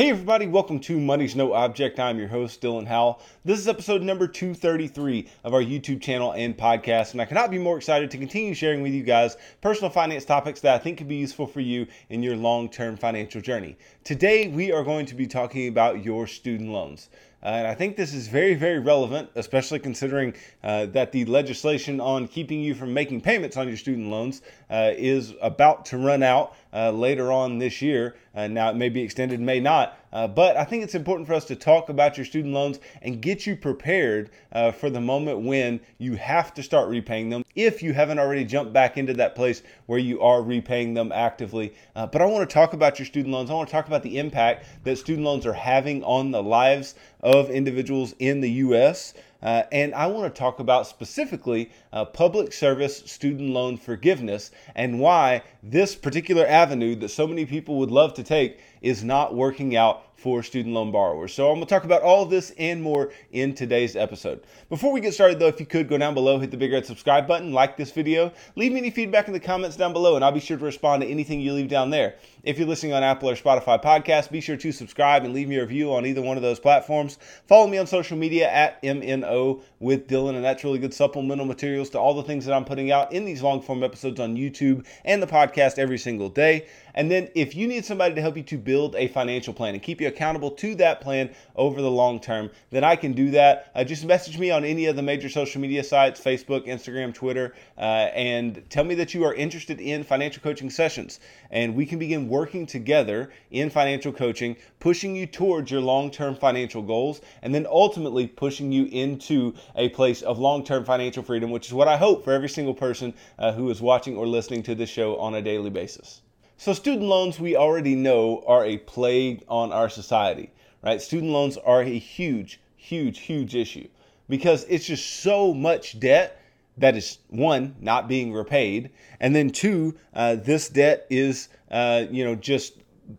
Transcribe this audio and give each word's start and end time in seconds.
Hey 0.00 0.08
everybody, 0.08 0.46
welcome 0.46 0.80
to 0.80 0.98
Money's 0.98 1.36
No 1.36 1.52
Object. 1.52 2.00
I'm 2.00 2.18
your 2.18 2.28
host, 2.28 2.62
Dylan 2.62 2.86
Howell. 2.86 3.20
This 3.44 3.58
is 3.58 3.68
episode 3.68 4.00
number 4.00 4.26
233 4.26 5.28
of 5.44 5.52
our 5.52 5.60
YouTube 5.60 6.00
channel 6.00 6.32
and 6.32 6.56
podcast, 6.56 7.12
and 7.12 7.20
I 7.20 7.26
cannot 7.26 7.50
be 7.50 7.58
more 7.58 7.76
excited 7.76 8.10
to 8.10 8.16
continue 8.16 8.54
sharing 8.54 8.80
with 8.80 8.94
you 8.94 9.02
guys 9.02 9.36
personal 9.60 9.90
finance 9.90 10.24
topics 10.24 10.60
that 10.60 10.74
I 10.74 10.78
think 10.78 10.96
could 10.96 11.06
be 11.08 11.16
useful 11.16 11.46
for 11.46 11.60
you 11.60 11.86
in 12.08 12.22
your 12.22 12.34
long-term 12.34 12.96
financial 12.96 13.42
journey. 13.42 13.76
Today, 14.02 14.48
we 14.48 14.72
are 14.72 14.84
going 14.84 15.04
to 15.04 15.14
be 15.14 15.26
talking 15.26 15.68
about 15.68 16.02
your 16.02 16.26
student 16.26 16.70
loans. 16.70 17.10
Uh, 17.42 17.48
and 17.48 17.66
I 17.66 17.74
think 17.74 17.96
this 17.96 18.12
is 18.12 18.28
very, 18.28 18.54
very 18.54 18.78
relevant, 18.78 19.30
especially 19.34 19.78
considering 19.78 20.34
uh, 20.62 20.86
that 20.86 21.12
the 21.12 21.24
legislation 21.24 22.00
on 22.00 22.28
keeping 22.28 22.60
you 22.60 22.74
from 22.74 22.92
making 22.92 23.22
payments 23.22 23.56
on 23.56 23.66
your 23.68 23.78
student 23.78 24.08
loans 24.08 24.42
uh, 24.70 24.92
is 24.96 25.34
about 25.40 25.84
to 25.86 25.98
run 25.98 26.22
out 26.22 26.54
uh, 26.72 26.90
later 26.90 27.32
on 27.32 27.58
this 27.58 27.82
year. 27.82 28.16
Uh, 28.34 28.46
now, 28.46 28.70
it 28.70 28.76
may 28.76 28.88
be 28.88 29.02
extended, 29.02 29.40
may 29.40 29.58
not. 29.58 29.98
Uh, 30.12 30.26
but 30.26 30.56
I 30.56 30.64
think 30.64 30.82
it's 30.82 30.94
important 30.94 31.26
for 31.26 31.34
us 31.34 31.44
to 31.46 31.56
talk 31.56 31.88
about 31.88 32.16
your 32.16 32.26
student 32.26 32.54
loans 32.54 32.80
and 33.02 33.20
get 33.20 33.46
you 33.46 33.56
prepared 33.56 34.30
uh, 34.52 34.72
for 34.72 34.90
the 34.90 35.00
moment 35.00 35.40
when 35.40 35.80
you 35.98 36.16
have 36.16 36.52
to 36.54 36.62
start 36.62 36.88
repaying 36.88 37.30
them 37.30 37.44
if 37.54 37.82
you 37.82 37.92
haven't 37.92 38.18
already 38.18 38.44
jumped 38.44 38.72
back 38.72 38.96
into 38.96 39.12
that 39.14 39.34
place 39.34 39.62
where 39.86 39.98
you 39.98 40.20
are 40.20 40.42
repaying 40.42 40.94
them 40.94 41.12
actively. 41.12 41.74
Uh, 41.94 42.06
but 42.06 42.22
I 42.22 42.26
want 42.26 42.48
to 42.48 42.52
talk 42.52 42.72
about 42.72 42.98
your 42.98 43.06
student 43.06 43.32
loans. 43.32 43.50
I 43.50 43.54
want 43.54 43.68
to 43.68 43.72
talk 43.72 43.86
about 43.86 44.02
the 44.02 44.18
impact 44.18 44.66
that 44.84 44.98
student 44.98 45.24
loans 45.24 45.46
are 45.46 45.52
having 45.52 46.02
on 46.04 46.30
the 46.30 46.42
lives 46.42 46.94
of 47.22 47.50
individuals 47.50 48.14
in 48.18 48.40
the 48.40 48.50
U.S. 48.50 49.14
Uh, 49.42 49.62
and 49.72 49.94
I 49.94 50.06
want 50.06 50.32
to 50.32 50.38
talk 50.38 50.58
about 50.58 50.86
specifically 50.86 51.70
uh, 51.92 52.04
public 52.04 52.52
service 52.52 52.98
student 53.06 53.50
loan 53.50 53.76
forgiveness 53.76 54.50
and 54.74 55.00
why 55.00 55.42
this 55.62 55.94
particular 55.94 56.46
avenue 56.46 56.94
that 56.96 57.08
so 57.08 57.26
many 57.26 57.46
people 57.46 57.76
would 57.78 57.90
love 57.90 58.14
to 58.14 58.22
take 58.22 58.58
is 58.80 59.04
not 59.04 59.34
working 59.34 59.76
out 59.76 60.10
for 60.20 60.42
student 60.42 60.74
loan 60.74 60.92
borrowers. 60.92 61.32
So 61.32 61.48
I'm 61.48 61.54
going 61.54 61.66
to 61.66 61.74
talk 61.74 61.84
about 61.84 62.02
all 62.02 62.26
this 62.26 62.52
and 62.58 62.82
more 62.82 63.10
in 63.32 63.54
today's 63.54 63.96
episode. 63.96 64.42
Before 64.68 64.92
we 64.92 65.00
get 65.00 65.14
started 65.14 65.38
though, 65.38 65.46
if 65.46 65.58
you 65.58 65.64
could 65.64 65.88
go 65.88 65.96
down 65.96 66.12
below, 66.12 66.38
hit 66.38 66.50
the 66.50 66.58
big 66.58 66.72
red 66.72 66.84
subscribe 66.84 67.26
button, 67.26 67.54
like 67.54 67.78
this 67.78 67.90
video, 67.90 68.30
leave 68.54 68.70
me 68.72 68.80
any 68.80 68.90
feedback 68.90 69.28
in 69.28 69.32
the 69.32 69.40
comments 69.40 69.76
down 69.76 69.94
below 69.94 70.16
and 70.16 70.24
I'll 70.24 70.30
be 70.30 70.38
sure 70.38 70.58
to 70.58 70.64
respond 70.64 71.02
to 71.02 71.08
anything 71.08 71.40
you 71.40 71.54
leave 71.54 71.68
down 71.68 71.88
there. 71.88 72.16
If 72.42 72.58
you're 72.58 72.68
listening 72.68 72.92
on 72.92 73.02
Apple 73.02 73.30
or 73.30 73.34
Spotify 73.34 73.82
podcasts, 73.82 74.30
be 74.30 74.42
sure 74.42 74.58
to 74.58 74.72
subscribe 74.72 75.24
and 75.24 75.32
leave 75.32 75.48
me 75.48 75.56
a 75.56 75.62
review 75.62 75.90
on 75.94 76.04
either 76.04 76.20
one 76.20 76.36
of 76.36 76.42
those 76.42 76.60
platforms. 76.60 77.18
Follow 77.46 77.66
me 77.66 77.78
on 77.78 77.86
social 77.86 78.18
media 78.18 78.50
at 78.50 78.82
MNO 78.82 79.62
with 79.78 80.06
Dylan 80.06 80.34
and 80.34 80.44
that's 80.44 80.64
really 80.64 80.78
good 80.78 80.92
supplemental 80.92 81.46
materials 81.46 81.88
to 81.90 81.98
all 81.98 82.12
the 82.12 82.22
things 82.22 82.44
that 82.44 82.54
I'm 82.54 82.66
putting 82.66 82.90
out 82.90 83.10
in 83.14 83.24
these 83.24 83.42
long 83.42 83.62
form 83.62 83.82
episodes 83.82 84.20
on 84.20 84.36
YouTube 84.36 84.86
and 85.06 85.22
the 85.22 85.26
podcast 85.26 85.78
every 85.78 85.98
single 85.98 86.28
day. 86.28 86.66
And 86.94 87.10
then 87.10 87.28
if 87.34 87.54
you 87.54 87.66
need 87.66 87.84
somebody 87.84 88.14
to 88.14 88.20
help 88.20 88.36
you 88.36 88.42
to 88.44 88.58
build 88.58 88.96
a 88.96 89.08
financial 89.08 89.54
plan 89.54 89.74
and 89.74 89.82
keep 89.82 90.00
you 90.00 90.08
accountable 90.08 90.50
to 90.52 90.74
that 90.76 91.00
plan 91.00 91.30
over 91.56 91.80
the 91.80 91.90
long 91.90 92.20
term, 92.20 92.50
then 92.70 92.84
I 92.84 92.96
can 92.96 93.12
do 93.12 93.30
that. 93.32 93.70
Uh, 93.74 93.84
just 93.84 94.04
message 94.04 94.38
me 94.38 94.50
on 94.50 94.64
any 94.64 94.86
of 94.86 94.96
the 94.96 95.02
major 95.02 95.28
social 95.28 95.60
media 95.60 95.84
sites 95.84 96.20
Facebook, 96.20 96.66
Instagram, 96.66 97.14
Twitter, 97.14 97.54
uh, 97.78 98.10
and 98.14 98.62
tell 98.70 98.84
me 98.84 98.94
that 98.96 99.14
you 99.14 99.24
are 99.24 99.34
interested 99.34 99.80
in 99.80 100.02
financial 100.02 100.42
coaching 100.42 100.70
sessions. 100.70 101.20
And 101.50 101.74
we 101.74 101.86
can 101.86 101.98
begin 101.98 102.28
working 102.28 102.66
together 102.66 103.30
in 103.50 103.70
financial 103.70 104.12
coaching, 104.12 104.56
pushing 104.78 105.14
you 105.14 105.26
towards 105.26 105.70
your 105.70 105.80
long 105.80 106.10
term 106.10 106.34
financial 106.34 106.82
goals, 106.82 107.20
and 107.42 107.54
then 107.54 107.66
ultimately 107.68 108.26
pushing 108.26 108.72
you 108.72 108.86
into 108.86 109.54
a 109.76 109.88
place 109.90 110.22
of 110.22 110.38
long 110.38 110.64
term 110.64 110.84
financial 110.84 111.22
freedom, 111.22 111.50
which 111.50 111.66
is 111.66 111.72
what 111.72 111.88
I 111.88 111.96
hope 111.96 112.24
for 112.24 112.32
every 112.32 112.48
single 112.48 112.74
person 112.74 113.14
uh, 113.38 113.52
who 113.52 113.70
is 113.70 113.80
watching 113.80 114.16
or 114.16 114.26
listening 114.26 114.62
to 114.64 114.74
this 114.74 114.90
show 114.90 115.16
on 115.18 115.34
a 115.34 115.42
daily 115.42 115.70
basis. 115.70 116.22
So, 116.60 116.74
student 116.74 117.06
loans, 117.06 117.40
we 117.40 117.56
already 117.56 117.94
know, 117.94 118.44
are 118.46 118.66
a 118.66 118.76
plague 118.76 119.42
on 119.48 119.72
our 119.72 119.88
society, 119.88 120.50
right? 120.82 121.00
Student 121.00 121.32
loans 121.32 121.56
are 121.56 121.80
a 121.80 121.98
huge, 121.98 122.60
huge, 122.76 123.20
huge 123.20 123.54
issue 123.54 123.88
because 124.28 124.66
it's 124.68 124.84
just 124.84 125.22
so 125.22 125.54
much 125.54 125.98
debt 125.98 126.38
that 126.76 126.98
is 126.98 127.16
one 127.28 127.76
not 127.80 128.08
being 128.08 128.34
repaid, 128.34 128.90
and 129.20 129.34
then 129.34 129.48
two, 129.48 129.96
uh, 130.12 130.34
this 130.34 130.68
debt 130.68 131.06
is, 131.08 131.48
uh, 131.70 132.04
you 132.10 132.26
know, 132.26 132.34
just 132.34 132.74